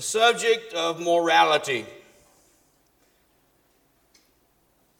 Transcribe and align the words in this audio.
The 0.00 0.06
subject 0.06 0.72
of 0.72 0.98
morality. 0.98 1.84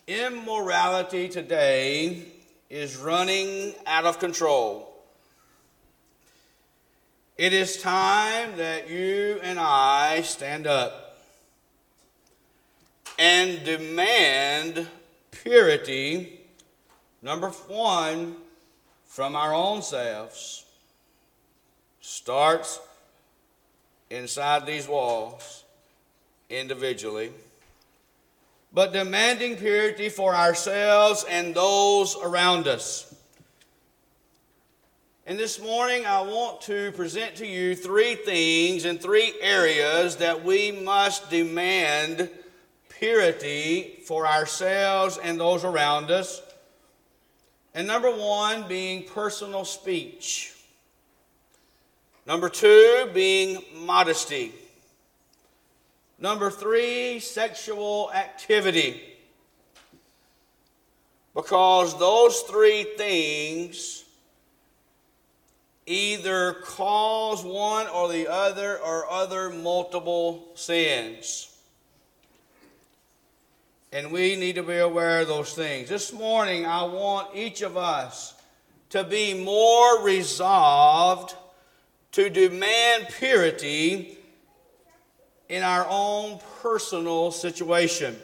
Immorality 0.06 1.30
today 1.30 2.24
is 2.68 2.98
running 2.98 3.72
out 3.86 4.04
of 4.04 4.18
control. 4.18 4.92
It 7.38 7.54
is 7.54 7.80
time 7.80 8.58
that 8.58 8.90
you 8.90 9.40
and 9.42 9.58
I 9.58 10.20
stand 10.20 10.66
up 10.66 11.16
and 13.18 13.64
demand 13.64 14.86
purity, 15.30 16.40
number 17.22 17.48
one, 17.48 18.36
from 19.06 19.34
our 19.34 19.54
own 19.54 19.80
selves. 19.80 20.66
Starts 22.02 22.80
inside 24.10 24.66
these 24.66 24.88
walls 24.88 25.64
individually, 26.48 27.30
but 28.72 28.92
demanding 28.92 29.56
purity 29.56 30.08
for 30.08 30.34
ourselves 30.34 31.24
and 31.28 31.54
those 31.54 32.16
around 32.16 32.66
us. 32.66 33.14
And 35.26 35.38
this 35.38 35.60
morning, 35.60 36.06
I 36.06 36.22
want 36.22 36.60
to 36.62 36.90
present 36.92 37.36
to 37.36 37.46
you 37.46 37.76
three 37.76 38.16
things 38.16 38.84
in 38.84 38.98
three 38.98 39.32
areas 39.40 40.16
that 40.16 40.44
we 40.44 40.72
must 40.72 41.30
demand 41.30 42.28
purity 42.88 44.00
for 44.06 44.26
ourselves 44.26 45.18
and 45.22 45.38
those 45.38 45.64
around 45.64 46.10
us. 46.10 46.42
And 47.74 47.86
number 47.86 48.10
one 48.10 48.66
being 48.66 49.04
personal 49.04 49.64
speech. 49.64 50.52
Number 52.30 52.48
two 52.48 53.10
being 53.12 53.60
modesty. 53.74 54.52
Number 56.16 56.48
three, 56.48 57.18
sexual 57.18 58.12
activity. 58.14 59.02
Because 61.34 61.98
those 61.98 62.42
three 62.42 62.84
things 62.96 64.04
either 65.86 66.52
cause 66.62 67.44
one 67.44 67.88
or 67.88 68.08
the 68.12 68.28
other 68.30 68.78
or 68.78 69.10
other 69.10 69.50
multiple 69.50 70.52
sins. 70.54 71.52
And 73.90 74.12
we 74.12 74.36
need 74.36 74.54
to 74.54 74.62
be 74.62 74.78
aware 74.78 75.22
of 75.22 75.26
those 75.26 75.52
things. 75.52 75.88
This 75.88 76.12
morning, 76.12 76.64
I 76.64 76.84
want 76.84 77.34
each 77.34 77.62
of 77.62 77.76
us 77.76 78.34
to 78.90 79.02
be 79.02 79.34
more 79.34 80.04
resolved 80.04 81.34
to 82.12 82.28
demand 82.28 83.08
purity 83.18 84.18
in 85.48 85.62
our 85.62 85.86
own 85.88 86.40
personal 86.62 87.30
situation. 87.30 88.16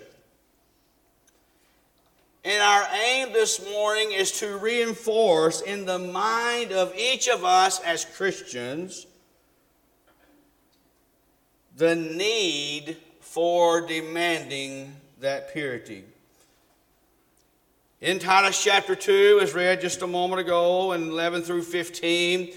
And 2.44 2.62
our 2.62 2.86
aim 3.08 3.32
this 3.32 3.64
morning 3.68 4.12
is 4.12 4.32
to 4.38 4.56
reinforce 4.58 5.62
in 5.62 5.84
the 5.84 5.98
mind 5.98 6.70
of 6.70 6.94
each 6.96 7.28
of 7.28 7.44
us 7.44 7.80
as 7.80 8.04
Christians 8.04 9.06
the 11.76 11.94
need 11.96 12.96
for 13.20 13.86
demanding 13.86 14.94
that 15.20 15.52
purity. 15.52 16.04
In 18.00 18.18
Titus 18.18 18.62
chapter 18.62 18.94
2, 18.94 19.40
as 19.42 19.54
read 19.54 19.80
just 19.80 20.02
a 20.02 20.06
moment 20.06 20.40
ago, 20.40 20.92
in 20.92 21.08
11 21.08 21.42
through 21.42 21.62
15, 21.62 22.52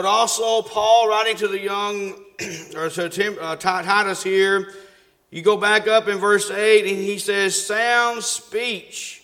but 0.00 0.08
also, 0.08 0.62
Paul 0.62 1.10
writing 1.10 1.36
to 1.36 1.46
the 1.46 1.60
young, 1.60 2.14
or 2.74 2.88
to 2.88 3.10
Tim, 3.10 3.36
uh, 3.38 3.56
Titus 3.56 4.22
here, 4.22 4.72
you 5.28 5.42
go 5.42 5.58
back 5.58 5.88
up 5.88 6.08
in 6.08 6.16
verse 6.16 6.50
8, 6.50 6.86
and 6.86 6.96
he 6.96 7.18
says, 7.18 7.66
sound 7.66 8.24
speech. 8.24 9.22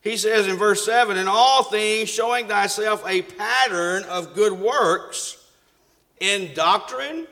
He 0.00 0.16
says 0.16 0.46
in 0.46 0.54
verse 0.54 0.84
7, 0.84 1.18
in 1.18 1.26
all 1.26 1.64
things 1.64 2.08
showing 2.08 2.46
thyself 2.46 3.02
a 3.08 3.22
pattern 3.22 4.04
of 4.04 4.36
good 4.36 4.52
works, 4.52 5.44
in 6.20 6.54
doctrine, 6.54 7.26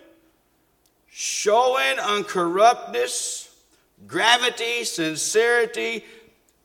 showing 1.08 1.98
uncorruptness, 1.98 3.48
gravity, 4.08 4.82
sincerity, 4.82 6.04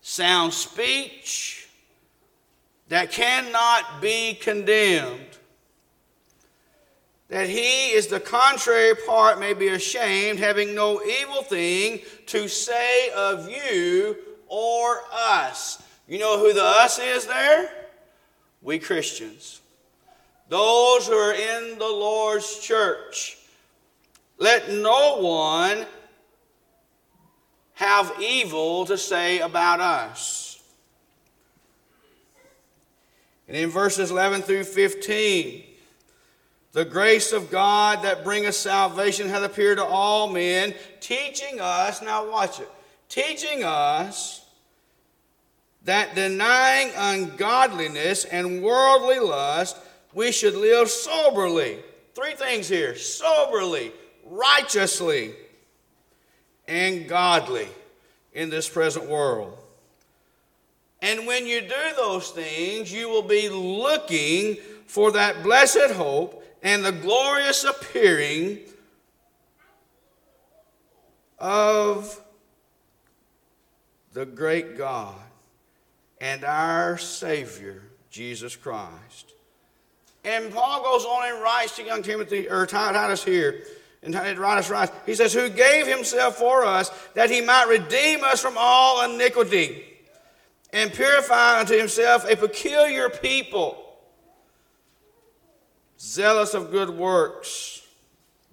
sound 0.01 0.51
speech 0.51 1.69
that 2.87 3.11
cannot 3.11 4.01
be 4.01 4.33
condemned 4.33 5.30
that 7.31 7.47
he 7.47 7.93
is 7.93 8.07
the 8.07 8.19
contrary 8.19 8.93
part 9.07 9.39
may 9.39 9.53
be 9.53 9.69
ashamed, 9.69 10.37
having 10.37 10.75
no 10.75 11.01
evil 11.01 11.41
thing 11.41 12.01
to 12.25 12.49
say 12.49 13.09
of 13.15 13.49
you 13.49 14.17
or 14.47 15.01
us. 15.13 15.81
You 16.09 16.19
know 16.19 16.37
who 16.37 16.51
the 16.51 16.61
us 16.61 16.99
is 16.99 17.25
there? 17.25 17.71
We 18.61 18.79
Christians. 18.79 19.61
Those 20.49 21.07
who 21.07 21.13
are 21.13 21.31
in 21.31 21.79
the 21.79 21.87
Lord's 21.87 22.59
church. 22.59 23.37
Let 24.37 24.69
no 24.69 25.19
one 25.21 25.85
have 27.75 28.13
evil 28.19 28.85
to 28.87 28.97
say 28.97 29.39
about 29.39 29.79
us. 29.79 30.61
And 33.47 33.55
in 33.55 33.69
verses 33.69 34.11
11 34.11 34.41
through 34.41 34.65
15, 34.65 35.70
the 36.73 36.85
grace 36.85 37.33
of 37.33 37.51
God 37.51 38.03
that 38.03 38.23
bringeth 38.23 38.55
salvation 38.55 39.27
hath 39.27 39.43
appeared 39.43 39.77
to 39.77 39.83
all 39.83 40.29
men, 40.29 40.73
teaching 40.99 41.59
us, 41.59 42.01
now 42.01 42.29
watch 42.29 42.59
it, 42.59 42.69
teaching 43.09 43.63
us 43.63 44.45
that 45.83 46.15
denying 46.15 46.91
ungodliness 46.95 48.25
and 48.25 48.61
worldly 48.61 49.19
lust, 49.19 49.77
we 50.13 50.31
should 50.31 50.55
live 50.55 50.89
soberly. 50.89 51.79
Three 52.13 52.33
things 52.33 52.67
here 52.67 52.95
soberly, 52.95 53.91
righteously, 54.25 55.33
and 56.67 57.07
godly 57.07 57.67
in 58.33 58.49
this 58.49 58.69
present 58.69 59.09
world. 59.09 59.57
And 61.01 61.25
when 61.25 61.47
you 61.47 61.61
do 61.61 61.95
those 61.97 62.29
things, 62.29 62.93
you 62.93 63.09
will 63.09 63.23
be 63.23 63.49
looking 63.49 64.57
for 64.85 65.11
that 65.13 65.41
blessed 65.41 65.91
hope 65.91 66.40
and 66.61 66.85
the 66.85 66.91
glorious 66.91 67.63
appearing 67.63 68.59
of 71.39 72.21
the 74.13 74.25
great 74.25 74.77
God 74.77 75.15
and 76.19 76.43
our 76.43 76.97
Savior, 76.97 77.81
Jesus 78.09 78.55
Christ. 78.55 79.33
And 80.23 80.53
Paul 80.53 80.83
goes 80.83 81.03
on 81.03 81.33
and 81.33 81.41
writes 81.41 81.75
to 81.77 81.83
young 81.83 82.03
Timothy, 82.03 82.47
or 82.47 82.67
Titus 82.67 83.23
here, 83.23 83.63
and 84.03 84.13
Titus 84.13 84.69
writes, 84.69 84.91
he 85.05 85.15
says, 85.15 85.33
Who 85.33 85.49
gave 85.49 85.87
himself 85.87 86.37
for 86.37 86.63
us 86.63 86.91
that 87.15 87.31
he 87.31 87.41
might 87.41 87.67
redeem 87.67 88.23
us 88.23 88.41
from 88.41 88.55
all 88.57 89.03
iniquity 89.11 89.83
and 90.73 90.93
purify 90.93 91.59
unto 91.59 91.77
himself 91.77 92.29
a 92.29 92.35
peculiar 92.35 93.09
people 93.09 93.90
zealous 96.01 96.53
of 96.53 96.71
good 96.71 96.89
works. 96.89 97.85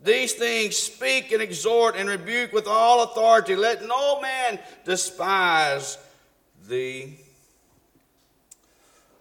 These 0.04 0.34
things 0.34 0.76
speak 0.76 1.32
and 1.32 1.42
exhort 1.42 1.96
and 1.96 2.08
rebuke 2.08 2.52
with 2.52 2.66
all 2.68 3.02
authority. 3.02 3.56
Let 3.56 3.86
no 3.86 4.20
man 4.20 4.58
despise 4.84 5.98
thee. 6.68 7.18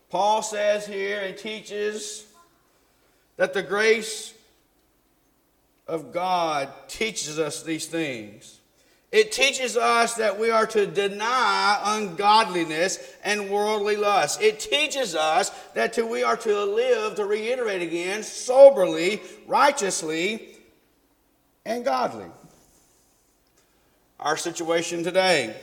Paul 0.10 0.42
says 0.42 0.86
here 0.86 1.22
and 1.22 1.38
teaches 1.38 2.26
that 3.38 3.54
the 3.54 3.64
grace 3.64 4.34
of 5.88 6.12
God 6.12 6.70
teaches 6.88 7.40
us 7.40 7.64
these 7.64 7.88
things. 7.88 8.57
It 9.18 9.32
teaches 9.32 9.76
us 9.76 10.14
that 10.14 10.38
we 10.38 10.52
are 10.52 10.68
to 10.68 10.86
deny 10.86 11.82
ungodliness 11.84 13.00
and 13.24 13.50
worldly 13.50 13.96
lust. 13.96 14.44
It 14.44 14.60
teaches 14.60 15.16
us 15.16 15.50
that 15.74 15.94
to, 15.94 16.06
we 16.06 16.22
are 16.22 16.38
to 16.38 16.64
live, 16.64 17.16
to 17.16 17.26
reiterate 17.26 17.82
again, 17.82 18.22
soberly, 18.22 19.24
righteously, 19.48 20.60
and 21.66 21.84
godly. 21.84 22.28
Our 24.20 24.38
situation 24.38 25.04
today. 25.04 25.56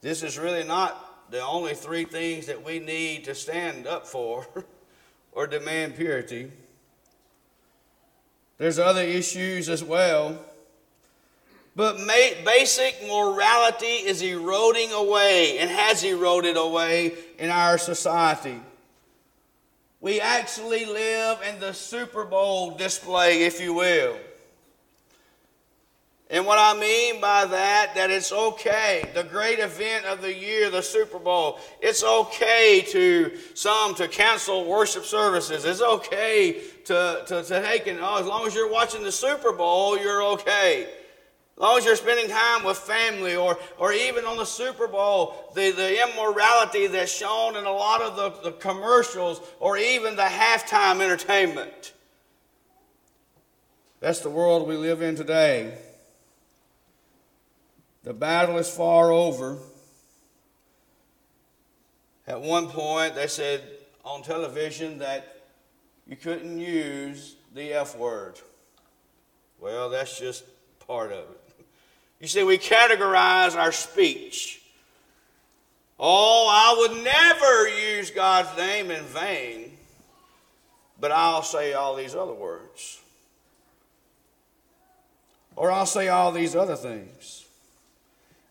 This 0.00 0.24
is 0.24 0.40
really 0.40 0.64
not 0.64 1.30
the 1.30 1.40
only 1.40 1.74
three 1.74 2.04
things 2.04 2.46
that 2.46 2.64
we 2.64 2.80
need 2.80 3.22
to 3.26 3.34
stand 3.36 3.86
up 3.86 4.08
for 4.08 4.44
or 5.30 5.46
demand 5.46 5.94
purity. 5.94 6.50
There's 8.58 8.80
other 8.80 9.02
issues 9.02 9.68
as 9.68 9.84
well. 9.84 10.44
But 11.76 11.98
basic 12.46 13.06
morality 13.06 13.86
is 13.86 14.22
eroding 14.22 14.92
away 14.92 15.58
and 15.58 15.68
has 15.68 16.02
eroded 16.02 16.56
away 16.56 17.12
in 17.38 17.50
our 17.50 17.76
society. 17.76 18.58
We 20.00 20.18
actually 20.18 20.86
live 20.86 21.42
in 21.46 21.60
the 21.60 21.74
Super 21.74 22.24
Bowl 22.24 22.70
display, 22.70 23.42
if 23.42 23.60
you 23.60 23.74
will. 23.74 24.16
And 26.30 26.46
what 26.46 26.58
I 26.58 26.78
mean 26.80 27.20
by 27.20 27.44
that, 27.44 27.92
that 27.94 28.10
it's 28.10 28.32
okay. 28.32 29.10
The 29.14 29.24
great 29.24 29.58
event 29.58 30.06
of 30.06 30.22
the 30.22 30.34
year, 30.34 30.70
the 30.70 30.82
Super 30.82 31.18
Bowl, 31.18 31.58
it's 31.80 32.02
okay 32.02 32.84
to 32.88 33.36
some 33.52 33.94
to 33.96 34.08
cancel 34.08 34.64
worship 34.64 35.04
services. 35.04 35.66
It's 35.66 35.82
okay 35.82 36.62
to, 36.86 37.22
to, 37.26 37.42
to 37.42 37.62
take 37.62 37.86
and, 37.86 38.00
oh, 38.00 38.18
as 38.18 38.26
long 38.26 38.46
as 38.46 38.54
you're 38.54 38.72
watching 38.72 39.02
the 39.02 39.12
Super 39.12 39.52
Bowl, 39.52 39.98
you're 39.98 40.22
okay. 40.22 40.88
As 41.56 41.62
long 41.62 41.78
as 41.78 41.84
you're 41.86 41.96
spending 41.96 42.28
time 42.28 42.64
with 42.64 42.76
family 42.76 43.34
or, 43.34 43.58
or 43.78 43.90
even 43.92 44.26
on 44.26 44.36
the 44.36 44.44
Super 44.44 44.86
Bowl, 44.86 45.50
the, 45.54 45.70
the 45.70 46.02
immorality 46.02 46.86
that's 46.86 47.10
shown 47.10 47.56
in 47.56 47.64
a 47.64 47.72
lot 47.72 48.02
of 48.02 48.16
the, 48.16 48.50
the 48.50 48.56
commercials 48.58 49.40
or 49.58 49.78
even 49.78 50.16
the 50.16 50.22
halftime 50.22 51.00
entertainment. 51.00 51.94
That's 54.00 54.20
the 54.20 54.28
world 54.28 54.68
we 54.68 54.76
live 54.76 55.00
in 55.00 55.16
today. 55.16 55.78
The 58.02 58.12
battle 58.12 58.58
is 58.58 58.68
far 58.68 59.10
over. 59.10 59.56
At 62.26 62.42
one 62.42 62.68
point, 62.68 63.14
they 63.14 63.28
said 63.28 63.62
on 64.04 64.22
television 64.22 64.98
that 64.98 65.46
you 66.06 66.16
couldn't 66.16 66.58
use 66.58 67.36
the 67.54 67.72
F 67.72 67.96
word. 67.96 68.38
Well, 69.58 69.88
that's 69.88 70.18
just 70.18 70.44
part 70.86 71.12
of 71.12 71.30
it. 71.30 71.35
You 72.20 72.28
see, 72.28 72.42
we 72.42 72.58
categorize 72.58 73.56
our 73.56 73.72
speech. 73.72 74.62
Oh, 75.98 76.46
I 76.50 76.74
would 76.78 77.04
never 77.04 77.68
use 77.68 78.10
God's 78.10 78.56
name 78.56 78.90
in 78.90 79.02
vain, 79.04 79.72
but 81.00 81.10
I'll 81.12 81.42
say 81.42 81.72
all 81.72 81.94
these 81.94 82.14
other 82.14 82.34
words. 82.34 83.00
Or 85.56 85.70
I'll 85.70 85.86
say 85.86 86.08
all 86.08 86.32
these 86.32 86.54
other 86.54 86.76
things. 86.76 87.46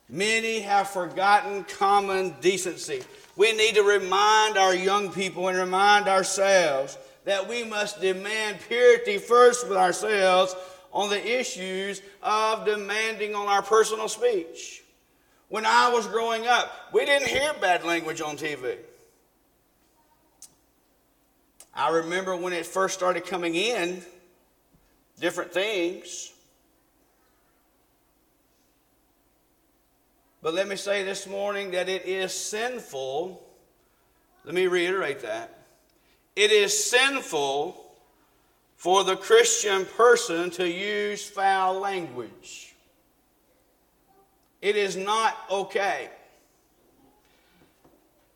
Many 0.10 0.60
have 0.62 0.90
forgotten 0.90 1.64
common 1.64 2.36
decency. 2.42 3.04
We 3.36 3.54
need 3.54 3.76
to 3.76 3.84
remind 3.84 4.58
our 4.58 4.74
young 4.74 5.12
people 5.12 5.48
and 5.48 5.58
remind 5.58 6.08
ourselves 6.08 6.98
that 7.26 7.48
we 7.48 7.64
must 7.64 8.02
demand 8.02 8.60
purity 8.68 9.18
first 9.18 9.68
with 9.68 9.78
ourselves 9.78 10.56
on 10.96 11.10
the 11.10 11.40
issues 11.40 12.02
of 12.24 12.66
demanding 12.66 13.36
on 13.36 13.48
our 13.48 13.62
personal 13.62 14.08
speech. 14.08 14.82
When 15.50 15.66
I 15.66 15.90
was 15.90 16.08
growing 16.08 16.48
up, 16.48 16.72
we 16.94 17.06
didn't 17.06 17.28
hear 17.28 17.54
bad 17.60 17.84
language 17.84 18.22
on 18.22 18.38
TV. 18.38 18.78
I 21.74 21.90
remember 21.90 22.34
when 22.38 22.54
it 22.54 22.66
first 22.66 22.94
started 22.94 23.26
coming 23.26 23.56
in, 23.56 24.02
different 25.20 25.52
things. 25.52 26.32
But 30.42 30.54
let 30.54 30.70
me 30.70 30.78
say 30.78 31.04
this 31.04 31.28
morning 31.28 31.72
that 31.72 31.90
it 31.90 32.06
is 32.06 32.34
sinful. 32.34 33.46
Let 34.46 34.56
me 34.56 34.68
reiterate 34.68 35.20
that. 35.24 35.60
It 36.38 36.52
is 36.52 36.90
sinful 36.90 37.85
for 38.86 39.04
the 39.04 39.16
Christian 39.16 39.84
person 39.84 40.52
to 40.52 40.70
use 40.70 41.28
foul 41.28 41.80
language. 41.80 42.76
It 44.62 44.76
is 44.76 44.96
not 44.96 45.36
okay. 45.50 46.12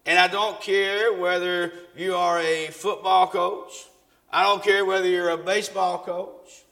And 0.07 0.18
I 0.18 0.28
don't 0.28 0.60
care 0.60 1.13
whether 1.13 1.72
you 1.96 2.16
are 2.16 2.40
a 2.40 2.69
football 2.69 3.28
coach, 3.28 3.86
I 4.31 4.42
don't 4.42 4.63
care 4.63 4.84
whether 4.86 5.07
you're 5.07 5.30
a 5.30 5.38
baseball 5.38 6.00
coach, 6.00 6.63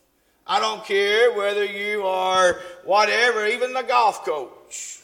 I 0.48 0.60
don't 0.60 0.84
care 0.84 1.38
whether 1.38 1.64
you 1.64 2.02
are 2.02 2.60
whatever, 2.84 3.46
even 3.46 3.74
the 3.74 3.84
golf 3.84 4.26
coach. 4.26 5.02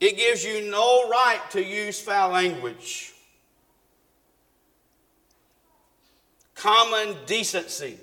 It 0.00 0.16
gives 0.16 0.44
you 0.44 0.68
no 0.68 1.08
right 1.08 1.40
to 1.50 1.62
use 1.62 2.00
foul 2.00 2.32
language. 2.32 3.11
Common 6.62 7.16
decency. 7.26 7.98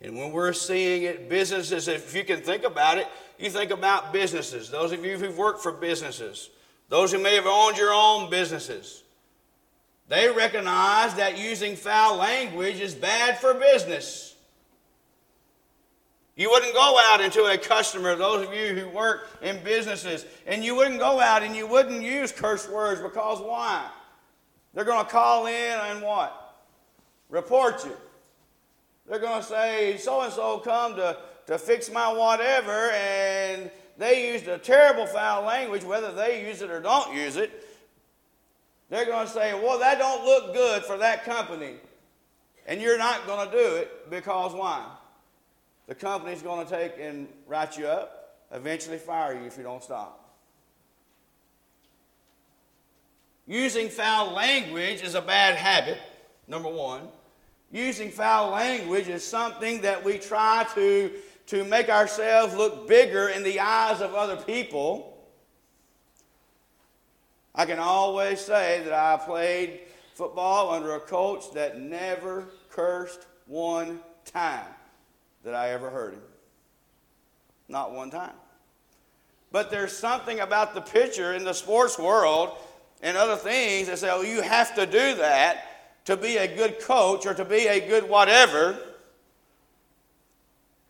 And 0.00 0.16
when 0.16 0.32
we're 0.32 0.54
seeing 0.54 1.02
it, 1.02 1.28
businesses, 1.28 1.86
if 1.86 2.14
you 2.14 2.24
can 2.24 2.40
think 2.40 2.64
about 2.64 2.96
it, 2.96 3.06
you 3.38 3.50
think 3.50 3.70
about 3.70 4.10
businesses. 4.10 4.70
Those 4.70 4.92
of 4.92 5.04
you 5.04 5.18
who've 5.18 5.36
worked 5.36 5.62
for 5.62 5.70
businesses, 5.70 6.48
those 6.88 7.12
who 7.12 7.18
may 7.18 7.34
have 7.34 7.44
owned 7.44 7.76
your 7.76 7.92
own 7.92 8.30
businesses, 8.30 9.02
they 10.08 10.30
recognize 10.30 11.14
that 11.16 11.36
using 11.36 11.76
foul 11.76 12.16
language 12.16 12.80
is 12.80 12.94
bad 12.94 13.38
for 13.38 13.52
business. 13.52 14.27
You 16.38 16.48
wouldn't 16.50 16.72
go 16.72 16.96
out 17.06 17.20
into 17.20 17.46
a 17.46 17.58
customer, 17.58 18.14
those 18.14 18.46
of 18.46 18.54
you 18.54 18.68
who 18.68 18.88
work 18.90 19.28
in 19.42 19.60
businesses, 19.64 20.24
and 20.46 20.64
you 20.64 20.76
wouldn't 20.76 21.00
go 21.00 21.18
out 21.18 21.42
and 21.42 21.54
you 21.54 21.66
wouldn't 21.66 22.00
use 22.00 22.30
curse 22.30 22.68
words 22.68 23.00
because 23.00 23.40
why? 23.40 23.90
They're 24.72 24.84
going 24.84 25.04
to 25.04 25.10
call 25.10 25.46
in 25.46 25.54
and 25.54 26.00
what? 26.00 26.64
Report 27.28 27.84
you. 27.84 27.96
They're 29.08 29.18
going 29.18 29.42
to 29.42 29.46
say, 29.46 29.96
so 29.96 30.20
and 30.20 30.32
so 30.32 30.58
come 30.58 30.94
to, 30.94 31.16
to 31.48 31.58
fix 31.58 31.90
my 31.90 32.12
whatever, 32.12 32.92
and 32.92 33.68
they 33.96 34.32
used 34.32 34.46
a 34.46 34.58
terrible 34.58 35.06
foul 35.06 35.42
language, 35.44 35.82
whether 35.82 36.12
they 36.12 36.46
use 36.46 36.62
it 36.62 36.70
or 36.70 36.80
don't 36.80 37.16
use 37.16 37.34
it. 37.34 37.66
They're 38.90 39.06
going 39.06 39.26
to 39.26 39.32
say, 39.32 39.54
well, 39.54 39.80
that 39.80 39.98
don't 39.98 40.24
look 40.24 40.54
good 40.54 40.84
for 40.84 40.98
that 40.98 41.24
company. 41.24 41.74
And 42.64 42.80
you're 42.80 42.96
not 42.96 43.26
going 43.26 43.50
to 43.50 43.56
do 43.56 43.74
it 43.74 44.08
because 44.08 44.52
why? 44.52 44.86
The 45.88 45.94
company's 45.94 46.42
going 46.42 46.64
to 46.64 46.70
take 46.70 46.92
and 47.00 47.26
write 47.46 47.78
you 47.78 47.86
up, 47.86 48.36
eventually 48.52 48.98
fire 48.98 49.32
you 49.32 49.46
if 49.46 49.56
you 49.56 49.62
don't 49.62 49.82
stop. 49.82 50.36
Using 53.46 53.88
foul 53.88 54.34
language 54.34 55.02
is 55.02 55.14
a 55.14 55.22
bad 55.22 55.56
habit, 55.56 55.98
number 56.46 56.68
one. 56.68 57.08
Using 57.72 58.10
foul 58.10 58.50
language 58.50 59.08
is 59.08 59.24
something 59.24 59.80
that 59.80 60.04
we 60.04 60.18
try 60.18 60.66
to, 60.74 61.10
to 61.46 61.64
make 61.64 61.88
ourselves 61.88 62.54
look 62.54 62.86
bigger 62.86 63.30
in 63.30 63.42
the 63.42 63.58
eyes 63.58 64.02
of 64.02 64.14
other 64.14 64.36
people. 64.36 65.26
I 67.54 67.64
can 67.64 67.78
always 67.78 68.40
say 68.40 68.82
that 68.84 68.92
I 68.92 69.16
played 69.24 69.80
football 70.12 70.70
under 70.70 70.94
a 70.96 71.00
coach 71.00 71.50
that 71.54 71.80
never 71.80 72.44
cursed 72.68 73.26
one 73.46 74.00
time 74.26 74.66
that 75.48 75.54
I 75.54 75.70
ever 75.70 75.88
heard 75.88 76.12
him. 76.12 76.20
Not 77.70 77.94
one 77.94 78.10
time. 78.10 78.34
But 79.50 79.70
there's 79.70 79.96
something 79.96 80.40
about 80.40 80.74
the 80.74 80.82
pitcher 80.82 81.32
in 81.32 81.42
the 81.42 81.54
sports 81.54 81.98
world 81.98 82.50
and 83.02 83.16
other 83.16 83.36
things 83.36 83.88
that 83.88 83.98
say, 83.98 84.10
oh, 84.10 84.20
you 84.20 84.42
have 84.42 84.74
to 84.74 84.84
do 84.84 85.14
that 85.16 86.04
to 86.04 86.18
be 86.18 86.36
a 86.36 86.54
good 86.54 86.80
coach 86.80 87.24
or 87.24 87.32
to 87.32 87.46
be 87.46 87.66
a 87.66 87.80
good 87.80 88.06
whatever. 88.06 88.78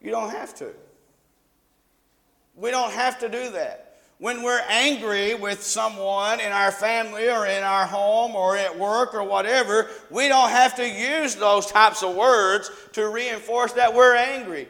You 0.02 0.10
don't 0.10 0.30
have 0.30 0.56
to. 0.56 0.72
We 2.56 2.72
don't 2.72 2.92
have 2.92 3.20
to 3.20 3.28
do 3.28 3.52
that. 3.52 3.87
When 4.18 4.42
we're 4.42 4.62
angry 4.68 5.36
with 5.36 5.62
someone 5.62 6.40
in 6.40 6.50
our 6.50 6.72
family 6.72 7.30
or 7.30 7.46
in 7.46 7.62
our 7.62 7.86
home 7.86 8.34
or 8.34 8.56
at 8.56 8.76
work 8.76 9.14
or 9.14 9.22
whatever, 9.22 9.88
we 10.10 10.26
don't 10.26 10.50
have 10.50 10.74
to 10.76 10.88
use 10.88 11.36
those 11.36 11.66
types 11.66 12.02
of 12.02 12.16
words 12.16 12.68
to 12.92 13.08
reinforce 13.08 13.72
that 13.74 13.94
we're 13.94 14.16
angry. 14.16 14.66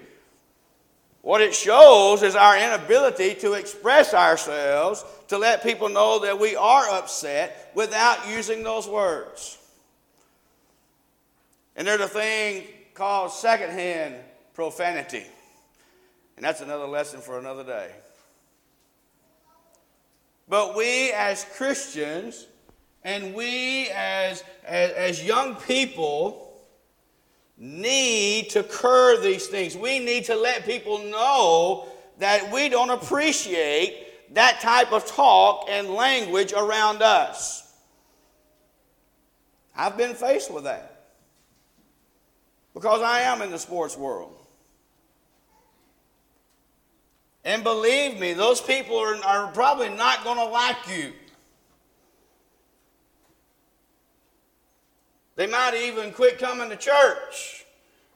What 1.23 1.41
it 1.41 1.55
shows 1.55 2.23
is 2.23 2.37
our 2.37 2.59
inability 2.59 3.35
to 3.37 3.55
express 3.55 4.13
ourselves 4.13 5.05
to 5.29 5.39
let 5.39 5.63
people 5.63 5.89
know 5.89 6.19
that 6.21 6.39
we 6.39 6.55
are 6.55 6.89
upset 6.91 7.71
without 7.75 8.29
using 8.29 8.63
those 8.63 8.87
words. 8.87 9.59
And 11.75 11.87
there's 11.87 12.01
a 12.01 12.09
thing 12.09 12.65
called 12.93 13.33
secondhand 13.33 14.17
profanity. 14.53 15.25
And 16.37 16.45
that's 16.45 16.61
another 16.61 16.87
lesson 16.87 17.21
for 17.21 17.39
another 17.39 17.65
day. 17.65 17.91
But 20.49 20.77
we 20.77 21.13
as 21.13 21.45
Christians 21.57 22.47
and 23.05 23.35
we 23.35 23.89
as, 23.91 24.43
as, 24.65 24.91
as 24.93 25.25
young 25.25 25.57
people 25.57 26.49
need 27.57 28.51
to 28.51 28.63
curb 28.63 29.23
these 29.23 29.47
things. 29.47 29.77
We 29.77 29.99
need 29.99 30.25
to 30.27 30.37
let 30.37 30.65
people 30.65 30.99
know 30.99 31.89
that 32.19 32.53
we 32.53 32.69
don't 32.69 32.91
appreciate 32.91 34.35
that 34.35 34.61
type 34.61 34.93
of 34.93 35.07
talk 35.07 35.67
and 35.69 35.89
language 35.91 36.53
around 36.53 37.03
us. 37.03 37.73
I've 39.77 39.97
been 39.97 40.15
faced 40.15 40.53
with 40.53 40.65
that 40.65 41.13
because 42.75 43.01
I 43.01 43.21
am 43.21 43.43
in 43.43 43.51
the 43.51 43.59
sports 43.59 43.97
world. 43.97 44.35
And 47.49 47.65
believe 47.65 48.21
me, 48.21 48.35
those 48.35 48.61
people 48.61 48.99
are, 48.99 49.17
are 49.25 49.51
probably 49.53 49.89
not 49.89 50.23
going 50.23 50.37
to 50.37 50.45
like 50.45 50.77
you. 50.87 51.15
They 55.37 55.47
might 55.47 55.73
even 55.75 56.13
quit 56.13 56.39
coming 56.39 56.69
to 56.69 56.77
church. 56.77 57.65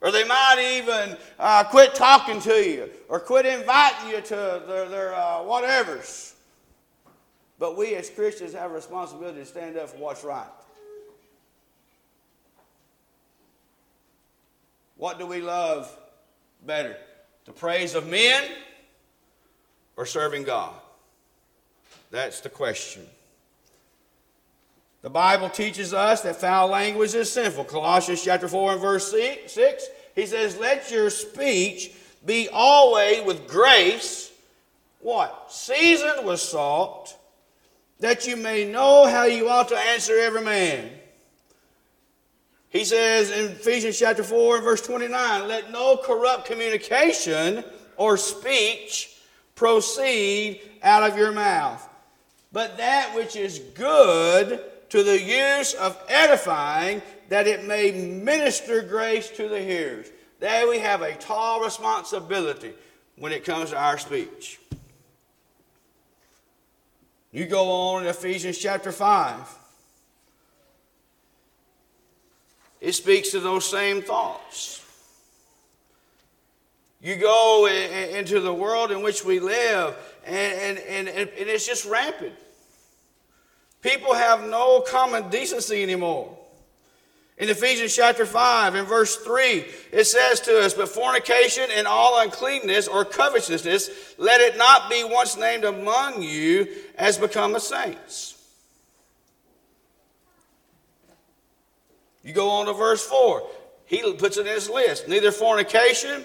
Or 0.02 0.10
they 0.10 0.24
might 0.24 0.58
even 0.76 1.16
uh, 1.38 1.64
quit 1.64 1.94
talking 1.94 2.42
to 2.42 2.56
you. 2.56 2.90
Or 3.08 3.20
quit 3.20 3.46
inviting 3.46 4.10
you 4.10 4.20
to 4.20 4.62
their, 4.66 4.88
their 4.90 5.14
uh, 5.14 5.38
whatevers. 5.38 6.34
But 7.58 7.78
we 7.78 7.94
as 7.94 8.10
Christians 8.10 8.52
have 8.52 8.70
a 8.70 8.74
responsibility 8.74 9.38
to 9.38 9.46
stand 9.46 9.78
up 9.78 9.88
for 9.88 9.96
what's 9.96 10.24
right. 10.24 10.44
What 14.98 15.18
do 15.18 15.24
we 15.24 15.40
love 15.40 15.90
better? 16.66 16.98
The 17.46 17.52
praise 17.52 17.94
of 17.94 18.06
men 18.06 18.44
or 19.96 20.06
serving 20.06 20.44
God? 20.44 20.74
That's 22.10 22.40
the 22.40 22.48
question. 22.48 23.06
The 25.02 25.10
Bible 25.10 25.50
teaches 25.50 25.92
us 25.92 26.20
that 26.22 26.36
foul 26.36 26.68
language 26.68 27.14
is 27.14 27.32
sinful. 27.32 27.64
Colossians 27.64 28.22
chapter 28.22 28.46
4 28.46 28.72
and 28.72 28.80
verse 28.80 29.10
6, 29.10 29.88
he 30.14 30.26
says, 30.26 30.58
Let 30.58 30.90
your 30.90 31.10
speech 31.10 31.92
be 32.24 32.48
always 32.52 33.24
with 33.24 33.48
grace, 33.48 34.30
what? 35.00 35.50
Seasoned 35.50 36.24
with 36.24 36.38
salt, 36.38 37.18
that 37.98 38.28
you 38.28 38.36
may 38.36 38.64
know 38.64 39.06
how 39.06 39.24
you 39.24 39.48
ought 39.48 39.68
to 39.68 39.76
answer 39.76 40.16
every 40.18 40.42
man. 40.42 40.88
He 42.68 42.84
says 42.84 43.30
in 43.30 43.52
Ephesians 43.52 43.98
chapter 43.98 44.22
4 44.22 44.56
and 44.56 44.64
verse 44.64 44.80
29, 44.82 45.48
Let 45.48 45.72
no 45.72 45.96
corrupt 45.96 46.46
communication 46.46 47.64
or 47.96 48.16
speech 48.16 49.16
proceed 49.54 50.60
out 50.82 51.08
of 51.08 51.16
your 51.16 51.32
mouth, 51.32 51.88
but 52.52 52.76
that 52.78 53.14
which 53.14 53.36
is 53.36 53.58
good 53.74 54.60
to 54.90 55.02
the 55.02 55.20
use 55.20 55.74
of 55.74 55.98
edifying, 56.08 57.00
that 57.28 57.46
it 57.46 57.64
may 57.64 57.90
minister 57.92 58.82
grace 58.82 59.30
to 59.30 59.48
the 59.48 59.60
hearers. 59.60 60.06
There 60.38 60.68
we 60.68 60.78
have 60.80 61.02
a 61.02 61.14
tall 61.14 61.62
responsibility 61.62 62.72
when 63.16 63.32
it 63.32 63.44
comes 63.44 63.70
to 63.70 63.78
our 63.78 63.96
speech. 63.96 64.60
You 67.30 67.46
go 67.46 67.70
on 67.70 68.02
in 68.02 68.08
Ephesians 68.08 68.58
chapter 68.58 68.92
5. 68.92 69.58
It 72.82 72.92
speaks 72.92 73.30
to 73.30 73.40
those 73.40 73.64
same 73.64 74.02
thoughts. 74.02 74.84
You 77.02 77.16
go 77.16 77.66
into 77.66 78.38
the 78.38 78.54
world 78.54 78.92
in 78.92 79.02
which 79.02 79.24
we 79.24 79.40
live, 79.40 79.96
and, 80.24 80.78
and, 80.78 81.08
and, 81.08 81.08
and 81.08 81.30
it's 81.36 81.66
just 81.66 81.84
rampant. 81.84 82.34
People 83.80 84.14
have 84.14 84.48
no 84.48 84.80
common 84.82 85.28
decency 85.28 85.82
anymore. 85.82 86.38
In 87.38 87.48
Ephesians 87.48 87.96
chapter 87.96 88.24
5 88.24 88.76
and 88.76 88.86
verse 88.86 89.16
3, 89.16 89.64
it 89.90 90.04
says 90.04 90.38
to 90.42 90.60
us, 90.60 90.74
But 90.74 90.88
fornication 90.88 91.64
and 91.74 91.88
all 91.88 92.20
uncleanness 92.20 92.86
or 92.86 93.04
covetousness, 93.04 94.14
let 94.16 94.40
it 94.40 94.56
not 94.56 94.88
be 94.88 95.02
once 95.02 95.36
named 95.36 95.64
among 95.64 96.22
you 96.22 96.68
as 96.96 97.18
become 97.18 97.52
the 97.52 97.58
saints. 97.58 98.38
You 102.22 102.32
go 102.32 102.48
on 102.48 102.66
to 102.66 102.74
verse 102.74 103.04
4. 103.04 103.42
He 103.86 104.12
puts 104.12 104.36
it 104.36 104.46
in 104.46 104.54
his 104.54 104.70
list. 104.70 105.08
Neither 105.08 105.32
fornication, 105.32 106.24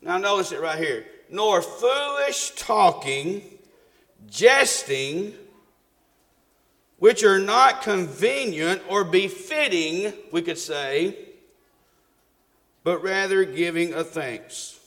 now 0.00 0.18
notice 0.18 0.52
it 0.52 0.60
right 0.60 0.78
here, 0.78 1.06
nor 1.30 1.62
foolish 1.62 2.52
talking, 2.52 3.42
jesting, 4.28 5.34
which 6.98 7.22
are 7.24 7.38
not 7.38 7.82
convenient 7.82 8.82
or 8.88 9.04
befitting, 9.04 10.12
we 10.32 10.42
could 10.42 10.58
say, 10.58 11.16
but 12.84 13.02
rather 13.02 13.44
giving 13.44 13.94
a 13.94 14.02
thanks. 14.02 14.78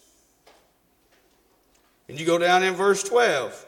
And 2.09 2.19
you 2.19 2.25
go 2.25 2.37
down 2.37 2.63
in 2.63 2.73
verse 2.73 3.03
12. 3.03 3.65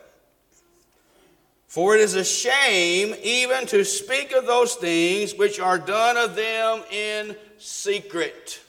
For 1.67 1.95
it 1.95 2.01
is 2.01 2.15
a 2.15 2.23
shame 2.23 3.15
even 3.23 3.65
to 3.67 3.83
speak 3.83 4.31
of 4.31 4.45
those 4.45 4.75
things 4.75 5.33
which 5.33 5.59
are 5.59 5.79
done 5.79 6.17
of 6.17 6.35
them 6.35 6.83
in 6.91 7.35
secret. 7.57 8.61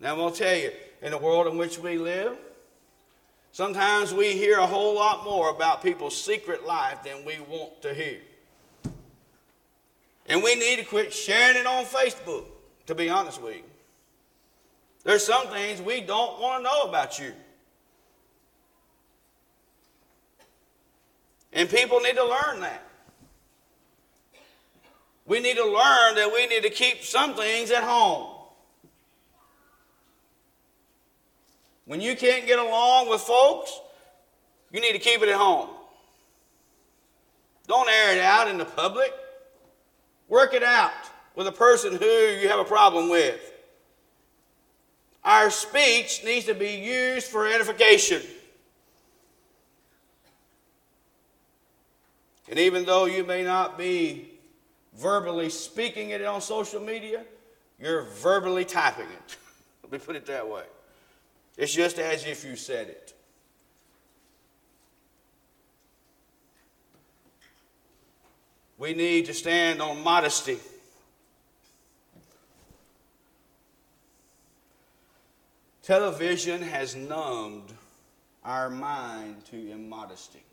Now, 0.00 0.12
I'm 0.12 0.18
going 0.18 0.32
to 0.32 0.38
tell 0.38 0.56
you, 0.56 0.70
in 1.02 1.10
the 1.12 1.18
world 1.18 1.46
in 1.46 1.56
which 1.56 1.78
we 1.78 1.98
live, 1.98 2.36
Sometimes 3.52 4.14
we 4.14 4.34
hear 4.34 4.58
a 4.58 4.66
whole 4.66 4.94
lot 4.94 5.24
more 5.24 5.50
about 5.50 5.82
people's 5.82 6.16
secret 6.16 6.66
life 6.66 7.02
than 7.02 7.24
we 7.24 7.40
want 7.48 7.82
to 7.82 7.92
hear. 7.92 8.18
And 10.26 10.42
we 10.42 10.54
need 10.54 10.76
to 10.76 10.84
quit 10.84 11.12
sharing 11.12 11.56
it 11.56 11.66
on 11.66 11.84
Facebook, 11.84 12.44
to 12.86 12.94
be 12.94 13.08
honest 13.08 13.42
with 13.42 13.56
you. 13.56 13.62
There's 15.02 15.24
some 15.24 15.48
things 15.48 15.80
we 15.80 16.02
don't 16.02 16.40
want 16.40 16.60
to 16.60 16.70
know 16.70 16.82
about 16.82 17.18
you. 17.18 17.32
And 21.52 21.68
people 21.68 21.98
need 22.00 22.14
to 22.14 22.24
learn 22.24 22.60
that. 22.60 22.84
We 25.26 25.40
need 25.40 25.56
to 25.56 25.64
learn 25.64 26.14
that 26.14 26.30
we 26.32 26.46
need 26.46 26.62
to 26.62 26.70
keep 26.70 27.02
some 27.02 27.34
things 27.34 27.70
at 27.70 27.82
home. 27.82 28.37
When 31.88 32.02
you 32.02 32.14
can't 32.14 32.46
get 32.46 32.58
along 32.58 33.08
with 33.08 33.22
folks, 33.22 33.80
you 34.70 34.78
need 34.78 34.92
to 34.92 34.98
keep 34.98 35.22
it 35.22 35.28
at 35.30 35.36
home. 35.36 35.70
Don't 37.66 37.88
air 37.88 38.14
it 38.14 38.20
out 38.20 38.46
in 38.46 38.58
the 38.58 38.66
public. 38.66 39.10
Work 40.28 40.52
it 40.52 40.62
out 40.62 40.92
with 41.34 41.46
a 41.46 41.52
person 41.52 41.96
who 41.96 42.04
you 42.04 42.46
have 42.48 42.60
a 42.60 42.64
problem 42.64 43.08
with. 43.08 43.40
Our 45.24 45.50
speech 45.50 46.22
needs 46.26 46.44
to 46.44 46.54
be 46.54 46.72
used 46.72 47.28
for 47.28 47.48
edification. 47.48 48.20
And 52.50 52.58
even 52.58 52.84
though 52.84 53.06
you 53.06 53.24
may 53.24 53.42
not 53.42 53.78
be 53.78 54.28
verbally 54.94 55.48
speaking 55.48 56.10
it 56.10 56.22
on 56.22 56.42
social 56.42 56.82
media, 56.82 57.24
you're 57.80 58.02
verbally 58.02 58.66
typing 58.66 59.06
it. 59.06 59.36
Let 59.82 59.92
me 59.92 59.98
put 59.98 60.16
it 60.16 60.26
that 60.26 60.46
way. 60.46 60.64
It's 61.58 61.74
just 61.74 61.98
as 61.98 62.24
if 62.24 62.44
you 62.44 62.54
said 62.54 62.86
it. 62.88 63.14
We 68.78 68.94
need 68.94 69.26
to 69.26 69.34
stand 69.34 69.82
on 69.82 70.04
modesty. 70.04 70.58
Television 75.82 76.62
has 76.62 76.94
numbed 76.94 77.72
our 78.44 78.70
mind 78.70 79.44
to 79.46 79.72
immodesty. 79.72 80.44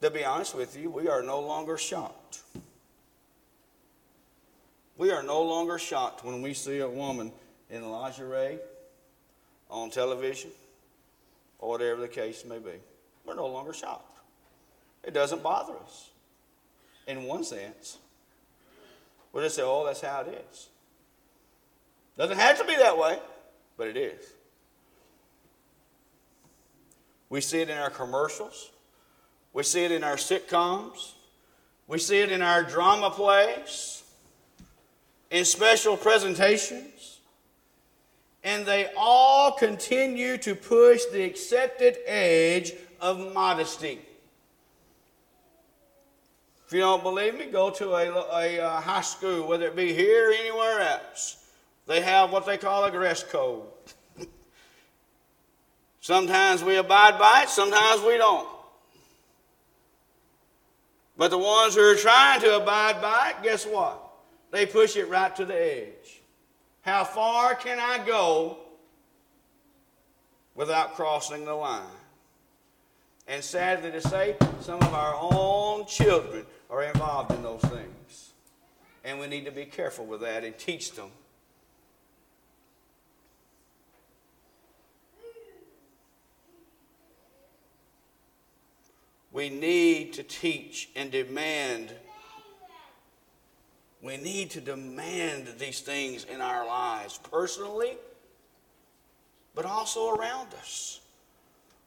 To 0.00 0.10
be 0.10 0.24
honest 0.24 0.54
with 0.54 0.78
you, 0.78 0.88
we 0.88 1.08
are 1.08 1.22
no 1.22 1.40
longer 1.40 1.76
shocked. 1.76 2.40
We 5.04 5.10
are 5.10 5.22
no 5.22 5.42
longer 5.42 5.78
shocked 5.78 6.24
when 6.24 6.40
we 6.40 6.54
see 6.54 6.78
a 6.78 6.88
woman 6.88 7.30
in 7.68 7.86
lingerie 7.90 8.58
on 9.68 9.90
television 9.90 10.50
or 11.58 11.68
whatever 11.68 12.00
the 12.00 12.08
case 12.08 12.42
may 12.46 12.58
be. 12.58 12.70
We're 13.26 13.34
no 13.34 13.48
longer 13.48 13.74
shocked. 13.74 14.18
It 15.02 15.12
doesn't 15.12 15.42
bother 15.42 15.74
us 15.84 16.08
in 17.06 17.24
one 17.24 17.44
sense. 17.44 17.98
We 19.34 19.42
just 19.42 19.56
say, 19.56 19.62
oh, 19.62 19.84
that's 19.84 20.00
how 20.00 20.22
it 20.22 20.42
is. 20.50 20.68
Doesn't 22.16 22.38
have 22.38 22.56
to 22.60 22.64
be 22.64 22.74
that 22.74 22.96
way, 22.96 23.18
but 23.76 23.88
it 23.88 23.98
is. 23.98 24.24
We 27.28 27.42
see 27.42 27.60
it 27.60 27.68
in 27.68 27.76
our 27.76 27.90
commercials. 27.90 28.70
We 29.52 29.64
see 29.64 29.84
it 29.84 29.92
in 29.92 30.02
our 30.02 30.16
sitcoms. 30.16 31.12
We 31.88 31.98
see 31.98 32.20
it 32.20 32.32
in 32.32 32.40
our 32.40 32.62
drama 32.62 33.10
plays 33.10 34.03
in 35.30 35.44
special 35.44 35.96
presentations, 35.96 37.20
and 38.42 38.66
they 38.66 38.90
all 38.96 39.52
continue 39.52 40.36
to 40.38 40.54
push 40.54 41.04
the 41.06 41.22
accepted 41.22 41.96
edge 42.06 42.72
of 43.00 43.32
modesty. 43.32 44.00
If 46.66 46.72
you 46.72 46.80
don't 46.80 47.02
believe 47.02 47.38
me, 47.38 47.46
go 47.46 47.70
to 47.70 47.94
a, 47.94 48.10
a, 48.10 48.58
a 48.58 48.60
uh, 48.60 48.80
high 48.80 49.02
school, 49.02 49.46
whether 49.46 49.66
it 49.66 49.76
be 49.76 49.92
here 49.92 50.30
or 50.30 50.32
anywhere 50.32 50.80
else. 50.80 51.44
They 51.86 52.00
have 52.00 52.32
what 52.32 52.46
they 52.46 52.56
call 52.56 52.84
a 52.84 52.90
dress 52.90 53.22
code. 53.22 53.64
sometimes 56.00 56.64
we 56.64 56.76
abide 56.76 57.18
by 57.18 57.42
it, 57.42 57.50
sometimes 57.50 58.02
we 58.02 58.16
don't. 58.16 58.48
But 61.16 61.30
the 61.30 61.38
ones 61.38 61.74
who 61.74 61.82
are 61.82 61.94
trying 61.94 62.40
to 62.40 62.56
abide 62.56 63.00
by 63.00 63.34
it, 63.36 63.42
guess 63.42 63.66
what? 63.66 64.03
They 64.54 64.66
push 64.66 64.94
it 64.94 65.08
right 65.08 65.34
to 65.34 65.44
the 65.44 65.60
edge. 65.60 66.20
How 66.82 67.02
far 67.02 67.56
can 67.56 67.80
I 67.80 67.98
go 68.06 68.58
without 70.54 70.94
crossing 70.94 71.44
the 71.44 71.54
line? 71.54 71.82
And 73.26 73.42
sadly 73.42 73.90
to 73.90 74.00
say, 74.00 74.36
some 74.60 74.80
of 74.80 74.94
our 74.94 75.16
own 75.20 75.86
children 75.86 76.46
are 76.70 76.84
involved 76.84 77.32
in 77.32 77.42
those 77.42 77.62
things. 77.62 78.30
And 79.02 79.18
we 79.18 79.26
need 79.26 79.44
to 79.46 79.50
be 79.50 79.64
careful 79.64 80.06
with 80.06 80.20
that 80.20 80.44
and 80.44 80.56
teach 80.56 80.92
them. 80.92 81.10
We 89.32 89.48
need 89.48 90.12
to 90.12 90.22
teach 90.22 90.90
and 90.94 91.10
demand. 91.10 91.90
We 94.04 94.18
need 94.18 94.50
to 94.50 94.60
demand 94.60 95.48
these 95.58 95.80
things 95.80 96.24
in 96.24 96.42
our 96.42 96.66
lives, 96.66 97.18
personally, 97.30 97.92
but 99.54 99.64
also 99.64 100.14
around 100.14 100.52
us. 100.60 101.00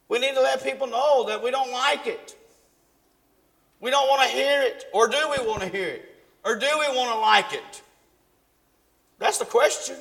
We 0.10 0.18
need 0.18 0.34
to 0.34 0.42
let 0.42 0.64
people 0.64 0.88
know 0.88 1.26
that 1.28 1.44
we 1.44 1.52
don't 1.52 1.72
like 1.72 2.08
it. 2.08 2.36
We 3.82 3.92
don't 3.92 4.08
want 4.10 4.28
to 4.28 4.36
hear 4.36 4.64
it. 4.64 4.86
Or 4.94 5.08
do 5.08 5.18
we 5.30 5.46
want 5.46 5.62
to 5.62 5.68
hear 5.68 5.90
it? 5.90 6.16
Or 6.44 6.56
do 6.56 6.66
we 6.66 6.88
want 6.98 7.12
to 7.12 7.20
like 7.20 7.54
it? 7.54 7.84
That's 9.20 9.38
the 9.38 9.46
question. 9.46 9.98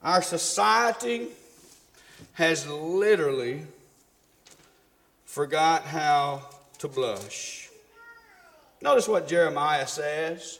Our 0.00 0.22
society 0.22 1.26
has 2.34 2.68
literally 2.68 3.62
forgot 5.24 5.82
how 5.82 6.44
to 6.78 6.86
blush. 6.86 7.69
Notice 8.82 9.08
what 9.08 9.28
Jeremiah 9.28 9.86
says 9.86 10.58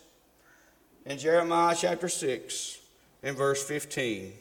in 1.06 1.18
Jeremiah 1.18 1.74
chapter 1.78 2.08
6 2.08 2.78
in 3.22 3.34
verse 3.34 3.62
15. 3.66 4.32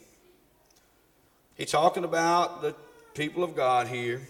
He's 1.56 1.70
talking 1.70 2.04
about 2.04 2.62
the 2.62 2.74
people 3.14 3.42
of 3.42 3.56
God 3.56 3.86
here. 3.86 4.20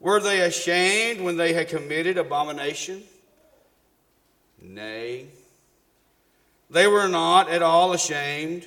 Were 0.00 0.20
they 0.20 0.40
ashamed 0.40 1.20
when 1.20 1.36
they 1.36 1.52
had 1.52 1.68
committed 1.68 2.18
abomination? 2.18 3.02
Nay. 4.60 5.26
They 6.70 6.86
were 6.86 7.08
not 7.08 7.50
at 7.50 7.62
all 7.62 7.92
ashamed, 7.92 8.66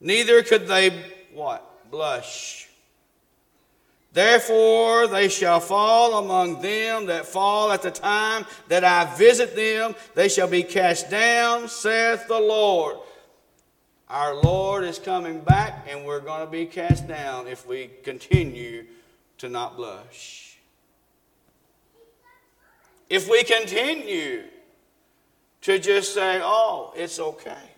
neither 0.00 0.42
could 0.42 0.66
they 0.66 0.90
what? 1.32 1.90
Blush. 1.90 2.63
Therefore 4.14 5.08
they 5.08 5.28
shall 5.28 5.58
fall 5.58 6.20
among 6.24 6.62
them 6.62 7.06
that 7.06 7.26
fall 7.26 7.72
at 7.72 7.82
the 7.82 7.90
time 7.90 8.46
that 8.68 8.84
I 8.84 9.12
visit 9.16 9.56
them. 9.56 9.96
They 10.14 10.28
shall 10.28 10.46
be 10.46 10.62
cast 10.62 11.10
down, 11.10 11.68
saith 11.68 12.28
the 12.28 12.38
Lord. 12.38 12.96
Our 14.08 14.40
Lord 14.40 14.84
is 14.84 15.00
coming 15.00 15.40
back, 15.40 15.88
and 15.90 16.04
we're 16.04 16.20
going 16.20 16.44
to 16.44 16.50
be 16.50 16.64
cast 16.64 17.08
down 17.08 17.48
if 17.48 17.66
we 17.66 17.90
continue 18.04 18.86
to 19.38 19.48
not 19.48 19.76
blush. 19.76 20.58
If 23.10 23.28
we 23.28 23.42
continue 23.42 24.44
to 25.62 25.78
just 25.80 26.14
say, 26.14 26.40
oh, 26.40 26.92
it's 26.94 27.18
okay. 27.18 27.73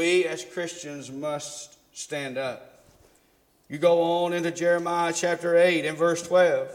We 0.00 0.24
as 0.24 0.46
Christians 0.46 1.12
must 1.12 1.76
stand 1.92 2.38
up. 2.38 2.80
You 3.68 3.76
go 3.76 4.00
on 4.00 4.32
into 4.32 4.50
Jeremiah 4.50 5.12
chapter 5.14 5.58
8 5.58 5.84
and 5.84 5.98
verse 5.98 6.22
12. 6.22 6.70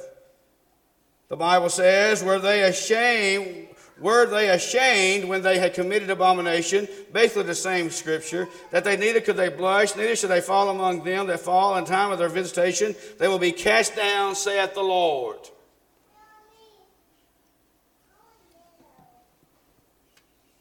The 1.29 1.35
Bible 1.35 1.69
says, 1.69 2.23
Were 2.23 2.37
they 2.37 2.61
ashamed? 2.61 3.69
Were 3.99 4.27
they 4.27 4.49
ashamed 4.49 5.27
when 5.27 5.41
they 5.41 5.57
had 5.57 5.73
committed 5.73 6.11
abomination? 6.11 6.87
Basically, 7.11 7.41
the 7.41 7.55
same 7.55 7.89
scripture. 7.89 8.47
That 8.69 8.83
they 8.83 8.95
neither 8.95 9.21
could 9.21 9.37
they 9.37 9.49
blush, 9.49 9.95
neither 9.95 10.15
should 10.15 10.29
they 10.29 10.39
fall 10.39 10.69
among 10.69 11.03
them 11.03 11.25
that 11.25 11.39
fall 11.39 11.75
in 11.77 11.85
time 11.85 12.11
of 12.11 12.19
their 12.19 12.29
visitation. 12.29 12.93
They 13.17 13.27
will 13.27 13.39
be 13.39 13.51
cast 13.51 13.95
down, 13.95 14.35
saith 14.35 14.75
the 14.75 14.83
Lord. 14.83 15.39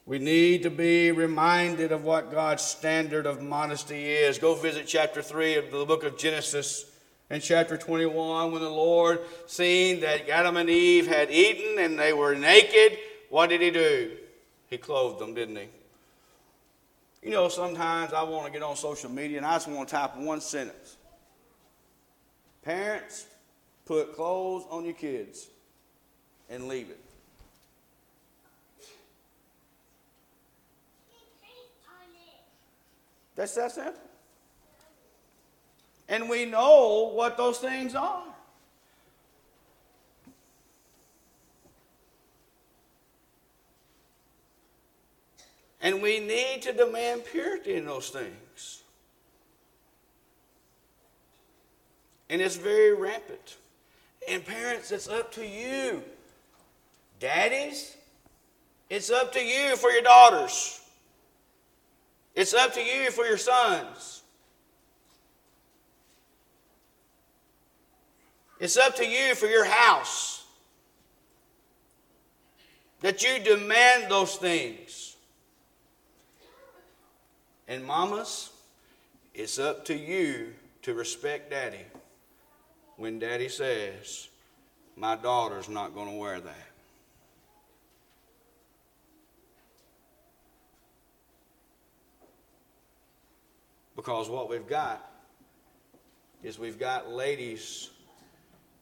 We 0.06 0.18
need 0.18 0.64
to 0.64 0.70
be 0.70 1.12
reminded 1.12 1.90
of 1.90 2.04
what 2.04 2.30
God's 2.30 2.62
standard 2.62 3.24
of 3.24 3.40
modesty 3.40 4.04
is. 4.04 4.38
Go 4.38 4.54
visit 4.54 4.86
chapter 4.86 5.22
3 5.22 5.56
of 5.56 5.70
the 5.70 5.84
book 5.86 6.04
of 6.04 6.18
Genesis 6.18 6.84
in 7.30 7.40
chapter 7.40 7.78
21 7.78 8.52
when 8.52 8.60
the 8.60 8.68
Lord, 8.68 9.20
seeing 9.46 10.00
that 10.00 10.28
Adam 10.28 10.58
and 10.58 10.68
Eve 10.68 11.06
had 11.06 11.30
eaten 11.30 11.78
and 11.78 11.98
they 11.98 12.12
were 12.12 12.34
naked, 12.34 12.98
what 13.30 13.48
did 13.48 13.62
he 13.62 13.70
do? 13.70 14.12
He 14.68 14.76
clothed 14.76 15.20
them, 15.20 15.32
didn't 15.32 15.56
he? 15.56 15.68
You 17.22 17.30
know, 17.30 17.48
sometimes 17.48 18.12
I 18.12 18.22
want 18.24 18.44
to 18.44 18.52
get 18.52 18.62
on 18.62 18.76
social 18.76 19.10
media 19.10 19.38
and 19.38 19.46
I 19.46 19.54
just 19.54 19.68
want 19.68 19.88
to 19.88 19.94
type 19.94 20.18
one 20.18 20.42
sentence. 20.42 20.98
Parents, 22.62 23.26
put 23.86 24.14
clothes 24.14 24.64
on 24.70 24.84
your 24.84 24.94
kids 24.94 25.48
and 26.50 26.68
leave 26.68 26.90
it. 26.90 27.00
That's 33.44 33.56
that 33.56 33.72
simple. 33.72 34.00
And 36.08 36.30
we 36.30 36.46
know 36.46 37.12
what 37.14 37.36
those 37.36 37.58
things 37.58 37.94
are. 37.94 38.22
And 45.82 46.00
we 46.00 46.20
need 46.20 46.62
to 46.62 46.72
demand 46.72 47.26
purity 47.26 47.74
in 47.74 47.84
those 47.84 48.08
things. 48.08 48.82
And 52.30 52.40
it's 52.40 52.56
very 52.56 52.94
rampant. 52.94 53.58
And 54.26 54.42
parents, 54.42 54.90
it's 54.90 55.06
up 55.06 55.32
to 55.32 55.46
you. 55.46 56.02
Daddies, 57.20 57.94
it's 58.88 59.10
up 59.10 59.34
to 59.34 59.44
you 59.44 59.76
for 59.76 59.90
your 59.90 60.02
daughters. 60.02 60.80
It's 62.34 62.52
up 62.52 62.74
to 62.74 62.80
you 62.80 63.10
for 63.10 63.24
your 63.24 63.38
sons. 63.38 64.22
It's 68.58 68.76
up 68.76 68.96
to 68.96 69.06
you 69.06 69.34
for 69.34 69.46
your 69.46 69.64
house. 69.64 70.44
That 73.00 73.22
you 73.22 73.38
demand 73.38 74.10
those 74.10 74.36
things. 74.36 75.16
And 77.68 77.84
mamas, 77.84 78.50
it's 79.34 79.58
up 79.58 79.84
to 79.86 79.94
you 79.94 80.54
to 80.82 80.94
respect 80.94 81.50
daddy 81.50 81.84
when 82.96 83.18
daddy 83.18 83.48
says, 83.48 84.28
My 84.96 85.16
daughter's 85.16 85.68
not 85.68 85.94
going 85.94 86.08
to 86.08 86.16
wear 86.16 86.40
that. 86.40 86.73
Because 94.04 94.28
what 94.28 94.50
we've 94.50 94.66
got 94.66 95.10
is 96.42 96.58
we've 96.58 96.78
got 96.78 97.10
ladies 97.10 97.88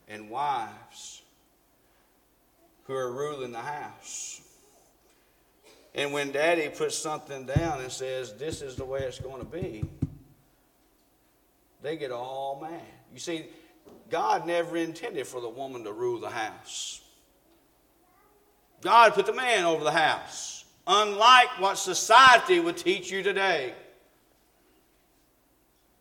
and 0.08 0.28
wives 0.28 1.22
who 2.88 2.94
are 2.94 3.12
ruling 3.12 3.52
the 3.52 3.58
house. 3.58 4.40
And 5.94 6.12
when 6.12 6.32
daddy 6.32 6.68
puts 6.70 6.98
something 6.98 7.46
down 7.46 7.80
and 7.80 7.92
says, 7.92 8.32
This 8.32 8.62
is 8.62 8.74
the 8.74 8.84
way 8.84 9.02
it's 9.02 9.20
going 9.20 9.38
to 9.38 9.44
be, 9.44 9.84
they 11.82 11.96
get 11.96 12.10
all 12.10 12.58
mad. 12.60 12.80
You 13.12 13.20
see, 13.20 13.46
God 14.10 14.44
never 14.44 14.76
intended 14.76 15.28
for 15.28 15.40
the 15.40 15.48
woman 15.48 15.84
to 15.84 15.92
rule 15.92 16.18
the 16.18 16.30
house. 16.30 17.00
God 18.80 19.14
put 19.14 19.26
the 19.26 19.32
man 19.32 19.66
over 19.66 19.84
the 19.84 19.92
house, 19.92 20.64
unlike 20.84 21.60
what 21.60 21.78
society 21.78 22.58
would 22.58 22.76
teach 22.76 23.12
you 23.12 23.22
today. 23.22 23.74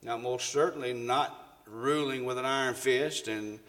Now, 0.03 0.17
most 0.17 0.49
certainly 0.49 0.93
not 0.93 1.59
ruling 1.67 2.25
with 2.25 2.37
an 2.37 2.45
iron 2.45 2.73
fist 2.73 3.27
and 3.27 3.59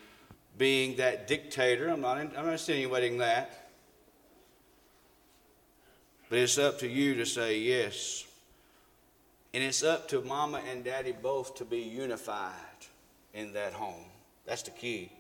being 0.57 0.97
that 0.97 1.29
dictator. 1.29 1.89
I'm 1.89 2.01
not, 2.01 2.19
I'm 2.19 2.33
not 2.35 2.53
insinuating 2.53 3.19
that. 3.19 3.69
But 6.29 6.39
it's 6.39 6.59
up 6.59 6.79
to 6.79 6.89
you 6.89 7.15
to 7.17 7.27
say 7.27 7.59
yes. 7.59 8.25
And 9.53 9.63
it's 9.63 9.83
up 9.83 10.09
to 10.09 10.23
mama 10.23 10.63
and 10.71 10.83
daddy 10.83 11.13
both 11.13 11.57
to 11.57 11.65
be 11.65 11.81
unified 11.81 12.53
in 13.35 13.53
that 13.53 13.75
home. 13.75 14.07
That's 14.47 14.63
the 14.63 14.71
key. 14.71 15.13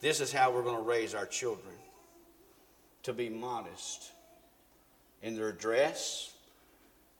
This 0.00 0.20
is 0.20 0.32
how 0.32 0.50
we're 0.50 0.62
going 0.62 0.76
to 0.76 0.82
raise 0.82 1.14
our 1.14 1.26
children 1.26 1.74
to 3.04 3.12
be 3.12 3.28
modest 3.28 4.10
in 5.22 5.36
their 5.36 5.52
dress, 5.52 6.34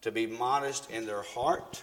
to 0.02 0.10
be 0.10 0.26
modest 0.26 0.90
in 0.90 1.06
their 1.06 1.22
heart 1.22 1.82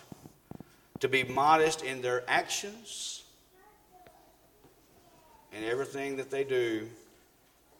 to 0.99 1.07
be 1.07 1.23
modest 1.23 1.83
in 1.83 2.01
their 2.01 2.23
actions, 2.27 3.23
and 5.53 5.65
everything 5.65 6.17
that 6.17 6.29
they 6.29 6.43
do 6.43 6.87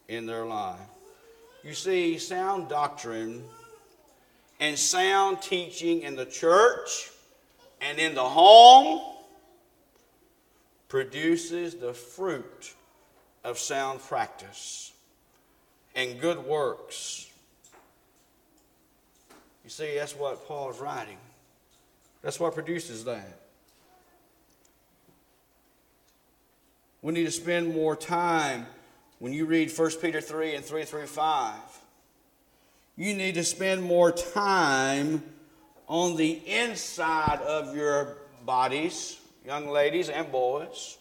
in 0.08 0.26
their 0.26 0.46
life. 0.46 0.80
You 1.64 1.74
see, 1.74 2.18
sound 2.18 2.70
doctrine 2.70 3.44
and 4.60 4.78
sound 4.78 5.42
teaching 5.42 6.02
in 6.02 6.16
the 6.16 6.26
church 6.26 7.12
and 7.82 8.00
in 8.00 8.16
the 8.16 8.24
home 8.24 9.02
produces 10.88 11.76
the 11.76 11.94
fruit 11.94 12.74
of 13.44 13.60
sound 13.60 14.02
practice 14.02 14.94
and 15.96 16.20
good 16.20 16.44
works. 16.46 17.30
You 19.64 19.70
see, 19.70 19.96
that's 19.96 20.16
what 20.16 20.48
Paul's 20.48 20.80
writing. 20.80 21.18
That's 22.28 22.42
what 22.42 22.56
produces 22.56 23.06
that. 23.06 23.40
We 27.02 27.14
need 27.14 27.24
to 27.24 27.32
spend 27.32 27.74
more 27.74 27.96
time 27.96 28.66
when 29.20 29.32
you 29.32 29.46
read 29.46 29.72
1 29.72 29.92
Peter 30.02 30.20
3 30.20 30.56
and 30.56 30.66
3 30.66 30.84
through 30.84 31.08
5. 31.08 31.56
You 32.98 33.14
need 33.14 33.36
to 33.36 33.46
spend 33.46 33.82
more 33.82 34.12
time 34.12 35.24
on 35.88 36.18
the 36.18 36.42
inside 36.46 37.40
of 37.44 37.74
your 37.74 38.18
bodies, 38.46 39.22
young 39.46 39.70
ladies 39.70 40.10
and 40.10 40.30
boys. 40.30 40.98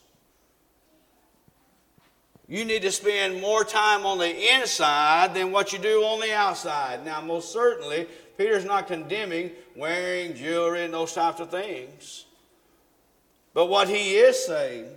You 2.47 2.65
need 2.65 2.83
to 2.83 2.93
spend 2.93 3.41
more 3.41 3.65
time 3.65 4.07
on 4.07 4.19
the 4.19 4.55
inside 4.55 5.35
than 5.35 5.51
what 5.51 5.73
you 5.73 5.81
do 5.81 6.05
on 6.05 6.21
the 6.21 6.33
outside. 6.33 7.05
Now, 7.05 7.21
most 7.21 7.53
certainly, 7.53 8.07
Peter's 8.37 8.65
not 8.65 8.87
condemning 8.87 9.51
wearing 9.75 10.35
jewelry 10.35 10.85
and 10.85 10.93
those 10.93 11.13
types 11.13 11.41
of 11.41 11.51
things. 11.51 12.27
But 13.55 13.67
what 13.67 13.89
he 13.89 14.17
is 14.17 14.45
saying 14.45 14.89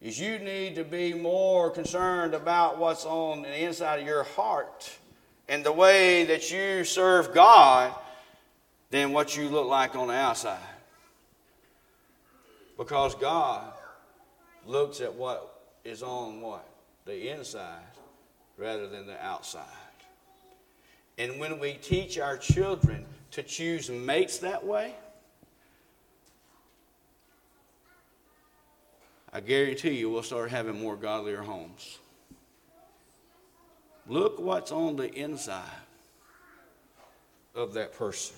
is 0.00 0.18
you 0.18 0.38
need 0.38 0.76
to 0.76 0.84
be 0.84 1.12
more 1.12 1.70
concerned 1.70 2.34
about 2.34 2.78
what's 2.78 3.04
on 3.04 3.42
the 3.42 3.64
inside 3.64 4.00
of 4.00 4.06
your 4.06 4.22
heart 4.22 4.90
and 5.48 5.64
the 5.64 5.72
way 5.72 6.24
that 6.24 6.50
you 6.50 6.84
serve 6.84 7.34
God 7.34 7.92
than 8.90 9.12
what 9.12 9.36
you 9.36 9.48
look 9.48 9.66
like 9.66 9.96
on 9.96 10.08
the 10.08 10.14
outside. 10.14 10.58
Because 12.78 13.14
God 13.16 13.72
looks 14.64 15.00
at 15.00 15.12
what 15.12 15.62
is 15.84 16.02
on 16.02 16.40
what? 16.40 16.66
The 17.04 17.30
inside 17.30 17.82
rather 18.56 18.88
than 18.88 19.06
the 19.06 19.22
outside. 19.24 19.64
And 21.20 21.38
when 21.38 21.58
we 21.58 21.74
teach 21.74 22.18
our 22.18 22.38
children 22.38 23.04
to 23.32 23.42
choose 23.42 23.90
mates 23.90 24.38
that 24.38 24.64
way, 24.64 24.94
I 29.30 29.40
guarantee 29.40 29.98
you 29.98 30.08
we'll 30.08 30.22
start 30.22 30.48
having 30.48 30.80
more 30.80 30.96
godlier 30.96 31.42
homes. 31.42 31.98
Look 34.08 34.40
what's 34.40 34.72
on 34.72 34.96
the 34.96 35.12
inside 35.12 35.68
of 37.54 37.74
that 37.74 37.92
person. 37.92 38.36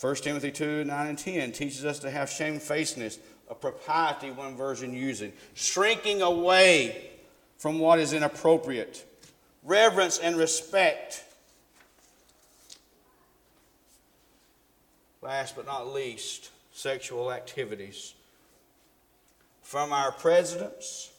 1 0.00 0.14
Timothy 0.16 0.50
2 0.50 0.82
9 0.82 1.06
and 1.06 1.16
10 1.16 1.52
teaches 1.52 1.84
us 1.84 2.00
to 2.00 2.10
have 2.10 2.28
shamefacedness, 2.28 3.20
a 3.48 3.54
propriety, 3.54 4.32
one 4.32 4.56
version 4.56 4.92
using, 4.92 5.32
shrinking 5.54 6.20
away 6.20 7.10
from 7.58 7.78
what 7.78 8.00
is 8.00 8.12
inappropriate, 8.12 9.04
reverence 9.68 10.18
and 10.18 10.36
respect. 10.36 11.22
Last 15.20 15.54
but 15.54 15.66
not 15.66 15.92
least, 15.92 16.50
sexual 16.72 17.30
activities 17.30 18.14
from 19.62 19.92
our 19.92 20.10
presidents 20.10 21.12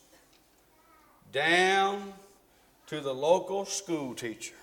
down 1.31 2.13
to 2.88 3.01
the 3.01 3.13
local 3.13 3.65
school 3.65 4.15
teacher. 4.15 4.55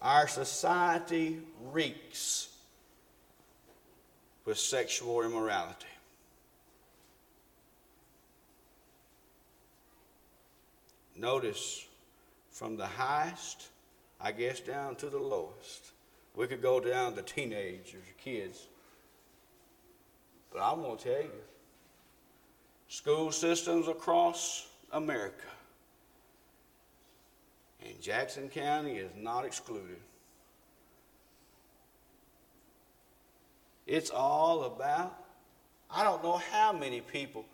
Our 0.00 0.26
society 0.28 1.40
reeks 1.70 2.48
with 4.46 4.56
sexual 4.56 5.22
immorality. 5.22 5.87
Notice 11.18 11.86
from 12.50 12.76
the 12.76 12.86
highest, 12.86 13.68
I 14.20 14.32
guess, 14.32 14.60
down 14.60 14.94
to 14.96 15.10
the 15.10 15.18
lowest. 15.18 15.92
We 16.36 16.46
could 16.46 16.62
go 16.62 16.78
down 16.78 17.14
to 17.16 17.22
teenagers, 17.22 18.04
kids. 18.22 18.68
But 20.52 20.62
I'm 20.62 20.80
going 20.80 20.96
to 20.96 21.04
tell 21.04 21.22
you 21.22 21.30
school 22.88 23.32
systems 23.32 23.88
across 23.88 24.68
America, 24.92 25.46
and 27.84 28.00
Jackson 28.00 28.48
County 28.48 28.96
is 28.96 29.10
not 29.16 29.44
excluded. 29.44 29.98
It's 33.86 34.10
all 34.10 34.64
about, 34.64 35.18
I 35.90 36.04
don't 36.04 36.22
know 36.22 36.40
how 36.52 36.72
many 36.72 37.00
people 37.00 37.44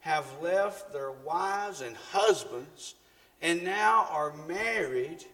have 0.00 0.24
left 0.40 0.92
their 0.92 1.10
wives 1.10 1.82
and 1.82 1.96
husbands 1.96 2.94
and 3.42 3.64
now 3.64 4.06
are 4.10 4.32
married 4.46 5.24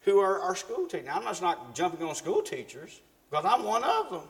who 0.00 0.18
are, 0.20 0.40
are 0.40 0.54
school 0.54 0.86
teachers. 0.86 1.06
Now, 1.06 1.16
I'm 1.16 1.24
just 1.24 1.42
not 1.42 1.74
jumping 1.74 2.06
on 2.06 2.14
school 2.14 2.42
teachers 2.42 3.00
because 3.30 3.44
I'm 3.44 3.64
one 3.64 3.84
of 3.84 4.10
them. 4.10 4.22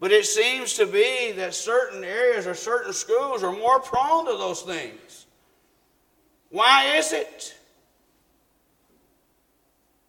But 0.00 0.12
it 0.12 0.24
seems 0.26 0.74
to 0.74 0.86
be 0.86 1.32
that 1.32 1.54
certain 1.54 2.04
areas 2.04 2.46
or 2.46 2.54
certain 2.54 2.92
schools 2.92 3.42
are 3.42 3.52
more 3.52 3.80
prone 3.80 4.26
to 4.26 4.32
those 4.32 4.62
things. 4.62 5.26
Why 6.50 6.96
is 6.96 7.12
it? 7.12 7.57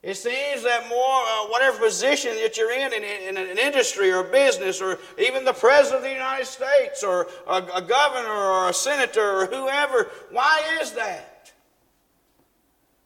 It 0.02 0.16
seems 0.16 0.64
that 0.64 0.88
more, 0.88 0.98
uh, 0.98 1.48
whatever 1.48 1.78
position 1.78 2.36
that 2.36 2.56
you're 2.56 2.72
in, 2.72 2.94
in, 2.94 3.04
in, 3.04 3.38
an 3.38 3.58
industry 3.58 4.12
or 4.12 4.24
business, 4.24 4.82
or 4.82 4.98
even 5.18 5.44
the 5.44 5.52
President 5.52 5.98
of 5.98 6.04
the 6.04 6.14
United 6.14 6.46
States, 6.46 7.04
or 7.04 7.28
a, 7.48 7.56
a 7.76 7.82
governor 7.82 8.30
or 8.30 8.70
a 8.70 8.74
senator 8.74 9.42
or 9.42 9.46
whoever, 9.48 10.10
why 10.32 10.62
is 10.82 10.94
that? 10.94 11.52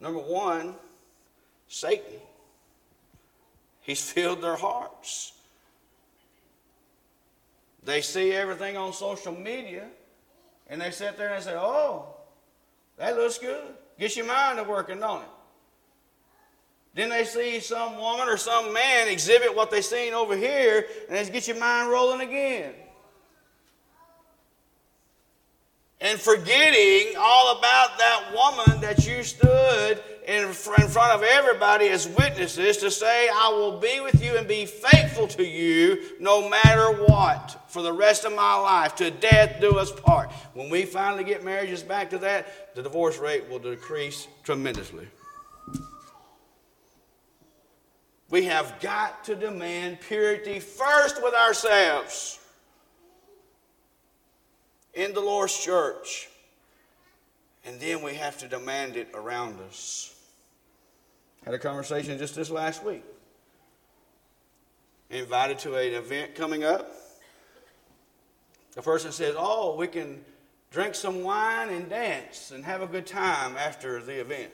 Number 0.00 0.20
one, 0.20 0.74
Satan. 1.66 2.20
He's 3.80 4.08
filled 4.12 4.40
their 4.40 4.56
hearts. 4.56 5.32
They 7.82 8.00
see 8.00 8.32
everything 8.32 8.76
on 8.76 8.92
social 8.92 9.32
media 9.32 9.86
and 10.68 10.80
they 10.80 10.90
sit 10.90 11.18
there 11.18 11.34
and 11.34 11.44
say, 11.44 11.54
Oh, 11.54 12.06
that 12.96 13.16
looks 13.16 13.38
good. 13.38 13.62
Gets 13.98 14.16
your 14.16 14.26
mind 14.26 14.66
working, 14.66 15.00
don't 15.00 15.22
it? 15.22 15.28
Then 16.94 17.08
they 17.08 17.24
see 17.24 17.60
some 17.60 17.98
woman 17.98 18.28
or 18.28 18.36
some 18.36 18.72
man 18.72 19.08
exhibit 19.08 19.54
what 19.54 19.70
they 19.70 19.82
seen 19.82 20.14
over 20.14 20.36
here, 20.36 20.86
and 21.08 21.16
it 21.16 21.32
gets 21.32 21.48
your 21.48 21.58
mind 21.58 21.90
rolling 21.90 22.20
again. 22.20 22.74
and 26.04 26.20
forgetting 26.20 27.16
all 27.18 27.56
about 27.56 27.96
that 27.96 28.30
woman 28.34 28.78
that 28.82 29.06
you 29.06 29.22
stood 29.22 30.02
in 30.28 30.52
front 30.52 31.12
of 31.12 31.22
everybody 31.22 31.88
as 31.88 32.06
witnesses 32.06 32.76
to 32.76 32.90
say, 32.90 33.28
I 33.32 33.48
will 33.48 33.80
be 33.80 34.00
with 34.00 34.22
you 34.22 34.36
and 34.36 34.46
be 34.46 34.66
faithful 34.66 35.26
to 35.28 35.42
you 35.42 36.02
no 36.20 36.46
matter 36.48 37.04
what 37.04 37.58
for 37.68 37.82
the 37.82 37.92
rest 37.92 38.26
of 38.26 38.34
my 38.34 38.54
life, 38.54 38.94
to 38.96 39.10
death 39.10 39.62
do 39.62 39.78
us 39.78 39.90
part. 39.90 40.30
When 40.52 40.68
we 40.68 40.84
finally 40.84 41.24
get 41.24 41.42
marriages 41.42 41.82
back 41.82 42.10
to 42.10 42.18
that, 42.18 42.74
the 42.74 42.82
divorce 42.82 43.16
rate 43.16 43.48
will 43.48 43.58
decrease 43.58 44.28
tremendously. 44.42 45.08
We 48.34 48.46
have 48.46 48.80
got 48.80 49.22
to 49.26 49.36
demand 49.36 50.00
purity 50.00 50.58
first 50.58 51.22
with 51.22 51.34
ourselves 51.34 52.40
in 54.92 55.14
the 55.14 55.20
Lord's 55.20 55.56
church. 55.56 56.28
And 57.64 57.78
then 57.78 58.02
we 58.02 58.14
have 58.14 58.36
to 58.38 58.48
demand 58.48 58.96
it 58.96 59.06
around 59.14 59.60
us. 59.60 60.20
Had 61.44 61.54
a 61.54 61.60
conversation 61.60 62.18
just 62.18 62.34
this 62.34 62.50
last 62.50 62.82
week. 62.82 63.04
Invited 65.10 65.60
to 65.60 65.76
an 65.76 65.94
event 65.94 66.34
coming 66.34 66.64
up. 66.64 66.90
The 68.72 68.82
person 68.82 69.12
says, 69.12 69.36
Oh, 69.38 69.76
we 69.76 69.86
can 69.86 70.24
drink 70.72 70.96
some 70.96 71.22
wine 71.22 71.68
and 71.68 71.88
dance 71.88 72.50
and 72.50 72.64
have 72.64 72.82
a 72.82 72.88
good 72.88 73.06
time 73.06 73.56
after 73.56 74.02
the 74.02 74.20
event. 74.20 74.50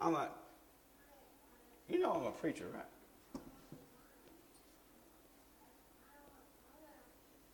I'm 0.00 0.12
like, 0.12 0.30
You 1.88 2.00
know 2.00 2.12
I'm 2.12 2.26
a 2.26 2.30
preacher, 2.32 2.66
right? 2.74 3.42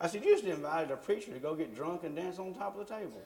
I 0.01 0.07
said, 0.07 0.23
You 0.23 0.33
just 0.33 0.43
invited 0.43 0.91
a 0.91 0.97
preacher 0.97 1.31
to 1.31 1.39
go 1.39 1.55
get 1.55 1.75
drunk 1.75 2.03
and 2.03 2.15
dance 2.15 2.39
on 2.39 2.53
top 2.53 2.77
of 2.77 2.87
the 2.87 2.93
table. 2.93 3.21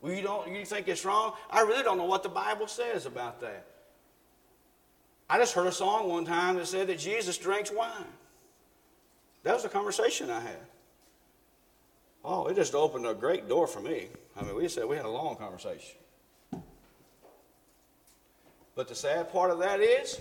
Well, 0.00 0.12
you 0.12 0.22
don't 0.22 0.52
you 0.52 0.64
think 0.64 0.88
it's 0.88 1.04
wrong? 1.04 1.34
I 1.50 1.62
really 1.62 1.82
don't 1.82 1.96
know 1.96 2.04
what 2.04 2.22
the 2.22 2.28
Bible 2.28 2.66
says 2.66 3.06
about 3.06 3.40
that. 3.40 3.66
I 5.30 5.38
just 5.38 5.54
heard 5.54 5.66
a 5.66 5.72
song 5.72 6.08
one 6.08 6.24
time 6.24 6.56
that 6.56 6.66
said 6.66 6.88
that 6.88 6.98
Jesus 6.98 7.38
drinks 7.38 7.70
wine. 7.70 8.04
That 9.44 9.54
was 9.54 9.64
a 9.64 9.68
conversation 9.68 10.30
I 10.30 10.40
had. 10.40 10.66
Oh, 12.24 12.46
it 12.46 12.56
just 12.56 12.74
opened 12.74 13.06
a 13.06 13.14
great 13.14 13.48
door 13.48 13.66
for 13.66 13.80
me. 13.80 14.08
I 14.36 14.42
mean, 14.42 14.56
we 14.56 14.68
said 14.68 14.86
we 14.86 14.96
had 14.96 15.04
a 15.04 15.10
long 15.10 15.36
conversation. 15.36 15.96
But 18.74 18.88
the 18.88 18.94
sad 18.94 19.32
part 19.32 19.50
of 19.50 19.58
that 19.60 19.80
is, 19.80 20.20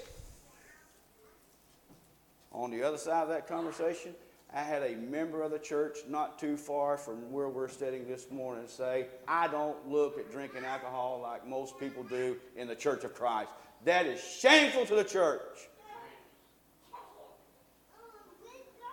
on 2.52 2.70
the 2.70 2.84
other 2.84 2.98
side 2.98 3.24
of 3.24 3.30
that 3.30 3.48
conversation, 3.48 4.14
I 4.54 4.62
had 4.62 4.84
a 4.84 4.96
member 4.96 5.42
of 5.42 5.50
the 5.50 5.58
church 5.58 6.00
not 6.08 6.38
too 6.38 6.56
far 6.56 6.98
from 6.98 7.32
where 7.32 7.50
we're 7.50 7.68
sitting 7.68 8.08
this 8.08 8.30
morning 8.30 8.66
say, 8.68 9.08
I 9.28 9.48
don't 9.48 9.90
look 9.90 10.20
at 10.20 10.32
drinking 10.32 10.64
alcohol 10.64 11.20
like 11.24 11.48
most 11.48 11.80
people 11.80 12.04
do 12.04 12.38
in 12.56 12.68
the 12.68 12.76
church 12.76 13.04
of 13.04 13.16
Christ. 13.16 13.50
That 13.86 14.06
is 14.06 14.24
shameful 14.24 14.86
to 14.86 14.96
the 14.96 15.04
church. 15.04 15.42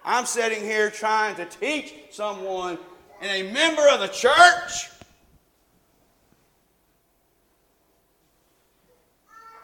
I'm 0.03 0.25
sitting 0.25 0.62
here 0.62 0.88
trying 0.88 1.37
to 1.37 1.44
teach 1.44 1.94
someone 2.11 2.79
and 3.20 3.31
a 3.31 3.53
member 3.53 3.87
of 3.90 4.01
the 4.01 4.09
church. 4.09 4.88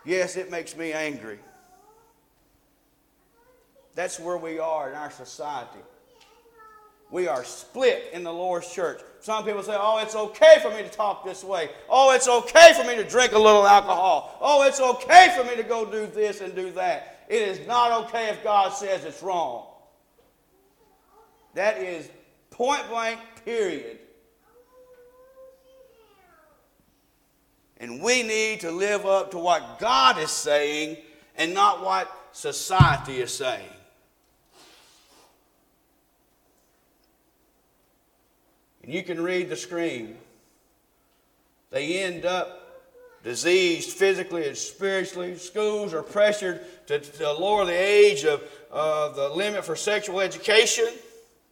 Yes, 0.07 0.37
it 0.37 0.51
makes 0.51 0.77
me 0.77 0.93
angry. 0.93 1.41
That's 3.97 4.21
where 4.21 4.37
we 4.37 4.61
are 4.61 4.89
in 4.89 4.95
our 4.95 5.11
society. 5.11 5.81
We 7.11 7.29
are 7.29 7.45
split 7.45 8.11
in 8.13 8.23
the 8.23 8.33
Lord's 8.33 8.73
church. 8.73 9.01
Some 9.21 9.45
people 9.45 9.63
say, 9.63 9.77
oh, 9.77 9.99
it's 9.99 10.15
okay 10.15 10.59
for 10.63 10.71
me 10.71 10.83
to 10.83 10.89
talk 10.89 11.25
this 11.25 11.43
way. 11.43 11.71
Oh, 11.89 12.13
it's 12.13 12.29
okay 12.29 12.73
for 12.75 12.85
me 12.85 12.95
to 12.97 13.05
drink 13.05 13.33
a 13.33 13.39
little 13.39 13.67
alcohol. 13.67 14.39
Oh, 14.41 14.63
it's 14.67 14.81
okay 14.81 15.35
for 15.37 15.45
me 15.45 15.57
to 15.57 15.63
go 15.63 15.85
do 15.91 16.07
this 16.07 16.41
and 16.41 16.55
do 16.55 16.71
that. 16.73 17.25
It 17.29 17.43
is 17.43 17.67
not 17.67 18.07
okay 18.07 18.29
if 18.29 18.43
God 18.45 18.73
says 18.73 19.05
it's 19.05 19.23
wrong. 19.23 19.67
That 21.55 21.79
is 21.79 22.09
point 22.51 22.89
blank, 22.89 23.19
period. 23.45 23.99
And 27.79 28.01
we 28.01 28.23
need 28.23 28.61
to 28.61 28.71
live 28.71 29.05
up 29.05 29.31
to 29.33 29.39
what 29.39 29.79
God 29.79 30.19
is 30.19 30.31
saying 30.31 30.97
and 31.37 31.53
not 31.53 31.83
what 31.85 32.11
society 32.33 33.21
is 33.21 33.33
saying. 33.33 33.69
And 38.83 38.95
you 38.95 39.03
can 39.03 39.21
read 39.21 39.49
the 39.49 39.57
screen. 39.57 40.17
They 41.71 42.03
end 42.03 42.25
up 42.25 42.63
diseased 43.25 43.91
physically 43.91 44.47
and 44.47 44.57
spiritually. 44.57 45.37
Schools 45.37 45.93
are 45.93 46.03
pressured 46.03 46.61
to, 46.87 47.01
to 47.01 47.33
lower 47.33 47.65
the 47.65 47.73
age 47.73 48.25
of 48.25 48.43
uh, 48.71 49.09
the 49.11 49.29
limit 49.29 49.65
for 49.65 49.75
sexual 49.75 50.21
education. 50.21 50.87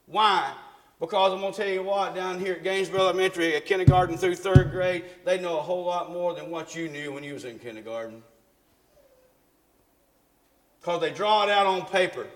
Why? 0.07 0.53
Because 1.01 1.33
I'm 1.33 1.41
going 1.41 1.53
to 1.53 1.59
tell 1.59 1.71
you 1.71 1.83
what, 1.83 2.15
down 2.15 2.39
here 2.39 2.55
at 2.55 2.63
Gainesville 2.63 3.01
Elementary, 3.01 3.57
at 3.57 3.67
kindergarten 3.67 4.17
through 4.17 4.37
third 4.37 4.71
grade, 4.71 5.05
they 5.25 5.41
know 5.41 5.59
a 5.59 5.63
whole 5.63 5.85
lot 5.85 6.13
more 6.13 6.35
than 6.35 6.51
what 6.51 6.75
you 6.75 6.89
knew 6.89 7.13
when 7.13 7.25
you 7.25 7.35
was 7.35 7.45
in 7.45 7.59
kindergarten. 7.59 8.23
Because 10.81 11.01
they 11.01 11.11
draw 11.11 11.45
it 11.45 11.51
out 11.51 11.67
on 11.67 11.85
paper. 11.87 12.27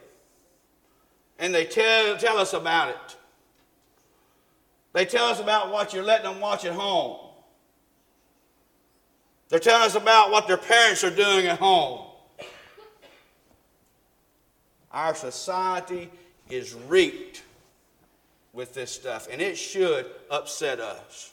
And 1.38 1.54
they 1.54 1.64
tell, 1.66 2.16
tell 2.18 2.38
us 2.38 2.52
about 2.52 2.90
it. 2.90 3.16
They 4.92 5.04
tell 5.04 5.26
us 5.26 5.38
about 5.38 5.70
what 5.70 5.94
you're 5.94 6.02
letting 6.02 6.30
them 6.30 6.40
watch 6.40 6.64
at 6.64 6.72
home. 6.72 7.18
They're 9.48 9.60
telling 9.60 9.86
us 9.86 9.94
about 9.94 10.30
what 10.30 10.48
their 10.48 10.56
parents 10.56 11.04
are 11.04 11.14
doing 11.14 11.46
at 11.46 11.58
home. 11.58 12.06
Our 14.90 15.14
society 15.14 16.10
is 16.50 16.74
reeked 16.74 17.42
with 18.58 18.74
this 18.74 18.90
stuff, 18.90 19.28
and 19.30 19.40
it 19.40 19.56
should 19.56 20.04
upset 20.32 20.80
us 20.80 21.32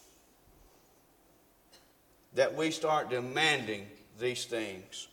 that 2.36 2.56
we 2.56 2.70
start 2.70 3.10
demanding 3.10 3.88
these 4.20 4.46
things. 4.46 5.08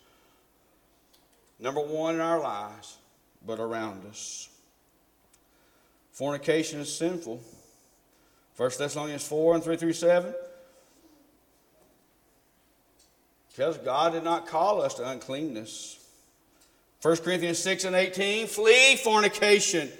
Number 1.59 1.81
one 1.81 2.17
in 2.17 2.21
our 2.21 2.39
lives, 2.39 2.99
but 3.47 3.59
around 3.59 4.05
us. 4.11 4.51
Fornication 6.13 6.81
is 6.81 6.95
sinful. 6.95 7.41
1 8.59 8.71
Thessalonians 8.79 9.27
4 9.27 9.55
and 9.55 9.65
3 9.65 9.77
through 9.77 9.95
7. 9.95 10.35
Because 13.49 13.79
God 13.79 14.13
did 14.13 14.25
not 14.25 14.47
call 14.47 14.83
us 14.83 14.95
to 14.95 15.09
uncleanness. 15.09 15.99
1 17.01 17.17
Corinthians 17.17 17.59
6 17.61 17.85
and 17.85 17.97
18, 17.97 18.49
flee 18.49 18.97
fornication. 18.97 19.91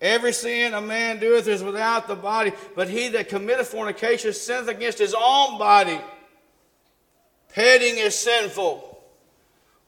Every 0.00 0.32
sin 0.32 0.74
a 0.74 0.80
man 0.80 1.18
doeth 1.18 1.48
is 1.48 1.62
without 1.62 2.08
the 2.08 2.16
body, 2.16 2.52
but 2.74 2.88
he 2.88 3.08
that 3.10 3.28
committeth 3.28 3.68
fornication 3.68 4.32
sinneth 4.32 4.68
against 4.68 4.98
his 4.98 5.14
own 5.14 5.58
body. 5.58 6.00
Petting 7.48 7.98
is 7.98 8.14
sinful. 8.14 8.90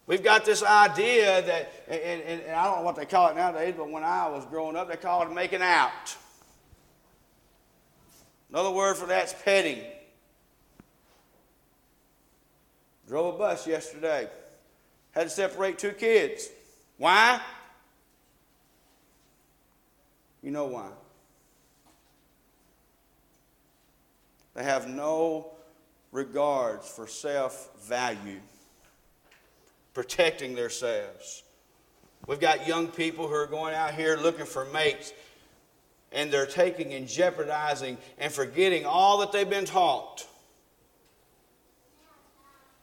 We've 0.06 0.22
got 0.22 0.44
this 0.44 0.62
idea 0.62 1.42
that, 1.42 1.72
and, 1.88 2.22
and, 2.22 2.42
and 2.42 2.52
I 2.52 2.64
don't 2.64 2.78
know 2.78 2.82
what 2.84 2.94
they 2.94 3.06
call 3.06 3.28
it 3.28 3.34
nowadays, 3.34 3.74
but 3.76 3.90
when 3.90 4.04
I 4.04 4.28
was 4.28 4.46
growing 4.46 4.76
up, 4.76 4.88
they 4.88 4.96
called 4.96 5.28
it 5.28 5.34
making 5.34 5.62
out. 5.62 6.16
Another 8.50 8.70
word 8.70 8.96
for 8.96 9.06
that's 9.06 9.34
petting. 9.42 9.82
Drove 13.08 13.34
a 13.34 13.38
bus 13.38 13.66
yesterday. 13.66 14.28
Had 15.10 15.24
to 15.24 15.30
separate 15.30 15.78
two 15.78 15.92
kids. 15.92 16.48
Why? 16.98 17.40
You 20.46 20.52
know 20.52 20.66
why. 20.66 20.86
They 24.54 24.62
have 24.62 24.88
no 24.88 25.48
regards 26.12 26.88
for 26.88 27.08
self 27.08 27.76
value, 27.84 28.38
protecting 29.92 30.54
themselves. 30.54 31.42
We've 32.28 32.38
got 32.38 32.64
young 32.64 32.86
people 32.86 33.26
who 33.26 33.34
are 33.34 33.48
going 33.48 33.74
out 33.74 33.94
here 33.94 34.16
looking 34.16 34.46
for 34.46 34.66
mates, 34.66 35.12
and 36.12 36.30
they're 36.30 36.46
taking 36.46 36.94
and 36.94 37.08
jeopardizing 37.08 37.98
and 38.16 38.32
forgetting 38.32 38.86
all 38.86 39.18
that 39.18 39.32
they've 39.32 39.50
been 39.50 39.64
taught. 39.64 40.28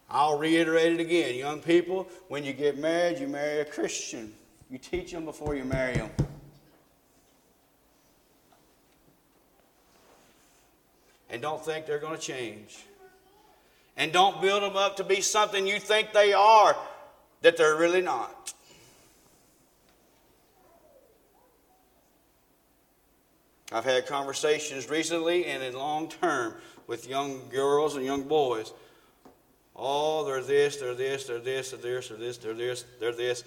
I'll 0.10 0.38
reiterate 0.38 0.92
it 0.92 1.00
again. 1.00 1.36
Young 1.36 1.62
people, 1.62 2.10
when 2.28 2.44
you 2.44 2.52
get 2.52 2.78
married, 2.78 3.20
you 3.20 3.30
marry 3.30 3.62
a 3.62 3.66
Christian. 3.66 4.34
You 4.70 4.80
teach 4.80 5.14
them 5.14 5.24
before 5.24 5.56
you 5.56 5.64
marry 5.64 5.94
them. 5.94 6.12
And 11.34 11.42
don't 11.42 11.64
think 11.64 11.86
they're 11.86 12.00
going 12.00 12.16
to 12.16 12.22
change. 12.22 12.86
And 13.98 14.14
don't 14.14 14.42
build 14.42 14.64
them 14.64 14.78
up 14.78 14.96
to 14.98 15.04
be 15.04 15.20
something 15.20 15.68
you 15.68 15.80
think 15.80 16.14
they 16.14 16.32
are 16.32 16.78
that 17.42 17.58
they're 17.58 17.76
really 17.76 18.02
not. 18.02 18.54
I've 23.74 23.84
had 23.84 24.06
conversations 24.08 24.90
recently 24.90 25.46
and 25.46 25.62
in 25.62 25.74
long 25.74 26.08
term 26.08 26.54
with 26.88 27.10
young 27.10 27.50
girls 27.50 27.96
and 27.96 28.06
young 28.06 28.24
boys 28.24 28.72
Oh, 29.76 30.24
they're 30.24 30.42
this, 30.42 30.78
they're 30.78 30.94
this, 30.94 31.26
they're 31.26 31.40
this, 31.40 31.72
they're 31.72 31.80
this, 31.80 32.08
they're 32.08 32.18
this, 32.18 32.38
they're 32.38 32.54
this, 32.54 32.86
they're 33.00 33.12
this. 33.12 33.44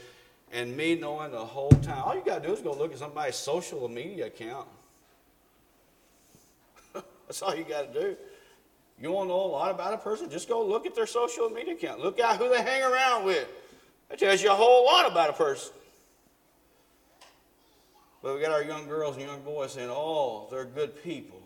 And 0.52 0.76
me 0.76 0.94
knowing 0.96 1.32
the 1.32 1.38
whole 1.38 1.70
time, 1.70 2.02
all 2.04 2.14
you 2.14 2.22
got 2.24 2.42
to 2.42 2.48
do 2.48 2.54
is 2.54 2.60
go 2.60 2.72
look 2.72 2.92
at 2.92 2.98
somebody's 2.98 3.36
social 3.36 3.88
media 3.88 4.26
account. 4.26 4.66
That's 7.26 7.42
all 7.42 7.54
you 7.54 7.64
got 7.64 7.92
to 7.92 8.00
do. 8.00 8.16
You 9.00 9.12
want 9.12 9.28
to 9.28 9.34
know 9.34 9.40
a 9.40 9.46
lot 9.46 9.70
about 9.70 9.92
a 9.92 9.98
person? 9.98 10.30
Just 10.30 10.48
go 10.48 10.64
look 10.64 10.86
at 10.86 10.94
their 10.94 11.06
social 11.06 11.50
media 11.50 11.74
account. 11.74 12.00
Look 12.00 12.18
at 12.18 12.36
who 12.36 12.48
they 12.48 12.62
hang 12.62 12.82
around 12.82 13.24
with. 13.24 13.46
That 14.08 14.18
tells 14.18 14.42
you 14.42 14.50
a 14.50 14.54
whole 14.54 14.86
lot 14.86 15.10
about 15.10 15.30
a 15.30 15.32
person. 15.32 15.72
But 18.22 18.34
we 18.34 18.40
got 18.40 18.52
our 18.52 18.62
young 18.62 18.88
girls 18.88 19.16
and 19.16 19.26
young 19.26 19.42
boys 19.42 19.72
saying, 19.72 19.90
oh, 19.90 20.48
they're 20.50 20.64
good 20.64 21.02
people, 21.02 21.40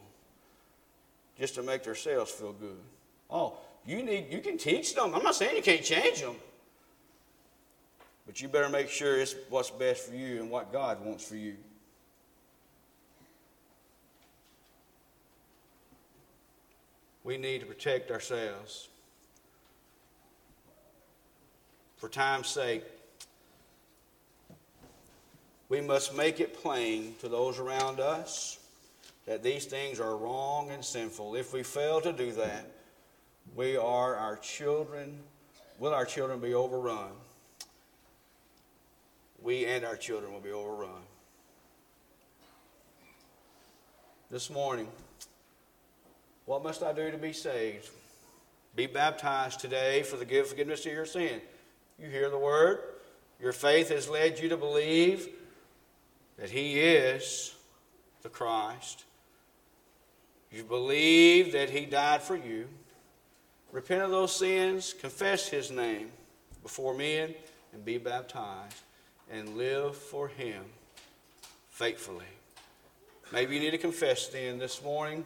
just 1.38 1.54
to 1.56 1.62
make 1.62 1.82
themselves 1.82 2.30
feel 2.30 2.52
good. 2.52 2.78
Oh, 3.28 3.54
you 3.86 4.02
need 4.02 4.26
you 4.30 4.40
can 4.40 4.56
teach 4.56 4.94
them. 4.94 5.14
I'm 5.14 5.22
not 5.22 5.34
saying 5.34 5.56
you 5.56 5.62
can't 5.62 5.82
change 5.82 6.20
them. 6.20 6.36
But 8.26 8.40
you 8.40 8.48
better 8.48 8.68
make 8.68 8.88
sure 8.88 9.18
it's 9.18 9.34
what's 9.48 9.70
best 9.70 10.08
for 10.08 10.14
you 10.14 10.40
and 10.40 10.50
what 10.50 10.72
God 10.72 11.04
wants 11.04 11.26
for 11.26 11.36
you. 11.36 11.56
We 17.30 17.36
need 17.36 17.60
to 17.60 17.66
protect 17.66 18.10
ourselves. 18.10 18.88
For 21.96 22.08
time's 22.08 22.48
sake, 22.48 22.82
we 25.68 25.80
must 25.80 26.16
make 26.16 26.40
it 26.40 26.60
plain 26.60 27.14
to 27.20 27.28
those 27.28 27.60
around 27.60 28.00
us 28.00 28.58
that 29.26 29.44
these 29.44 29.66
things 29.66 30.00
are 30.00 30.16
wrong 30.16 30.72
and 30.72 30.84
sinful. 30.84 31.36
If 31.36 31.52
we 31.52 31.62
fail 31.62 32.00
to 32.00 32.12
do 32.12 32.32
that, 32.32 32.66
we 33.54 33.76
are 33.76 34.16
our 34.16 34.36
children, 34.38 35.16
will 35.78 35.94
our 35.94 36.04
children 36.04 36.40
be 36.40 36.52
overrun? 36.52 37.12
We 39.40 39.66
and 39.66 39.84
our 39.84 39.96
children 39.96 40.32
will 40.32 40.40
be 40.40 40.50
overrun. 40.50 41.04
This 44.32 44.50
morning, 44.50 44.88
what 46.50 46.64
must 46.64 46.82
I 46.82 46.92
do 46.92 47.12
to 47.12 47.16
be 47.16 47.32
saved? 47.32 47.88
Be 48.74 48.88
baptized 48.88 49.60
today 49.60 50.02
for 50.02 50.16
the 50.16 50.24
forgiveness 50.42 50.84
of 50.84 50.90
your 50.90 51.06
sin. 51.06 51.40
You 51.96 52.08
hear 52.08 52.28
the 52.28 52.38
word. 52.38 52.80
Your 53.40 53.52
faith 53.52 53.90
has 53.90 54.08
led 54.08 54.40
you 54.40 54.48
to 54.48 54.56
believe 54.56 55.28
that 56.38 56.50
He 56.50 56.80
is 56.80 57.54
the 58.22 58.28
Christ. 58.28 59.04
You 60.50 60.64
believe 60.64 61.52
that 61.52 61.70
He 61.70 61.86
died 61.86 62.20
for 62.20 62.34
you. 62.34 62.66
Repent 63.70 64.02
of 64.02 64.10
those 64.10 64.34
sins, 64.34 64.92
confess 64.92 65.46
His 65.46 65.70
name 65.70 66.10
before 66.64 66.94
men, 66.94 67.32
and 67.72 67.84
be 67.84 67.96
baptized 67.96 68.82
and 69.30 69.56
live 69.56 69.94
for 69.94 70.26
Him 70.26 70.64
faithfully. 71.70 72.26
Maybe 73.32 73.54
you 73.54 73.60
need 73.60 73.70
to 73.70 73.78
confess 73.78 74.32
sin 74.32 74.58
this 74.58 74.82
morning. 74.82 75.24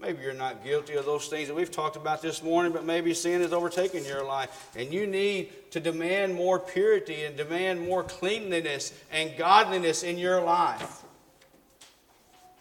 Maybe 0.00 0.22
you're 0.22 0.34
not 0.34 0.64
guilty 0.64 0.94
of 0.94 1.06
those 1.06 1.28
things 1.28 1.48
that 1.48 1.54
we've 1.54 1.70
talked 1.70 1.96
about 1.96 2.20
this 2.20 2.42
morning, 2.42 2.72
but 2.72 2.84
maybe 2.84 3.14
sin 3.14 3.40
has 3.40 3.52
overtaken 3.52 4.04
your 4.04 4.24
life. 4.24 4.70
And 4.76 4.92
you 4.92 5.06
need 5.06 5.70
to 5.70 5.80
demand 5.80 6.34
more 6.34 6.58
purity 6.58 7.24
and 7.24 7.36
demand 7.36 7.80
more 7.80 8.02
cleanliness 8.02 8.92
and 9.12 9.36
godliness 9.38 10.02
in 10.02 10.18
your 10.18 10.42
life. 10.42 11.02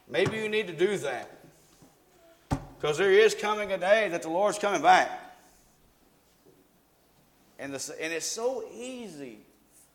Maybe 0.07 0.37
you 0.37 0.47
need 0.47 0.67
to 0.67 0.73
do 0.73 0.97
that. 0.99 1.29
Because 2.79 2.97
there 2.97 3.11
is 3.11 3.33
coming 3.33 3.71
a 3.71 3.77
day 3.77 4.09
that 4.09 4.21
the 4.21 4.29
Lord's 4.29 4.59
coming 4.59 4.81
back. 4.81 5.09
And, 7.57 7.73
the, 7.73 7.95
and 7.99 8.13
it's 8.13 8.25
so 8.25 8.63
easy. 8.75 9.39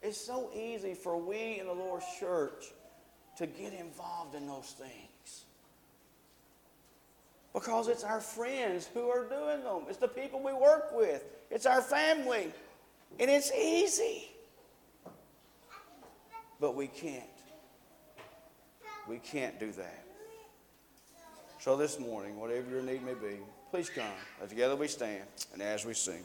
It's 0.03 0.21
so 0.21 0.51
easy 0.55 0.95
for 0.95 1.17
we 1.17 1.61
in 1.61 1.67
the 1.67 1.73
Lord's 1.73 2.07
church 2.19 2.67
to 3.37 3.47
get 3.47 3.75
involved 3.75 4.35
in 4.35 4.47
those 4.47 4.75
things. 4.79 5.08
Because 7.59 7.89
it's 7.89 8.05
our 8.05 8.21
friends 8.21 8.89
who 8.95 9.09
are 9.09 9.25
doing 9.25 9.65
them. 9.65 9.83
It's 9.89 9.99
the 9.99 10.07
people 10.07 10.41
we 10.41 10.53
work 10.53 10.93
with. 10.95 11.25
It's 11.51 11.67
our 11.67 11.83
family. 11.83 12.53
And 13.19 13.29
it's 13.29 13.51
easy. 13.53 14.29
But 16.61 16.77
we 16.77 16.87
can't. 16.87 17.25
We 19.09 19.19
can't 19.19 19.59
do 19.59 19.73
that. 19.73 20.05
So 21.59 21.77
this 21.77 21.99
morning, 21.99 22.39
whatever 22.39 22.71
your 22.71 22.83
need 22.83 23.05
may 23.05 23.15
be, 23.15 23.39
please 23.73 23.91
come. 23.91 24.05
Together 24.49 24.77
we 24.77 24.87
stand 24.87 25.25
and 25.53 25.61
as 25.61 25.85
we 25.85 25.95
sing. 25.95 26.23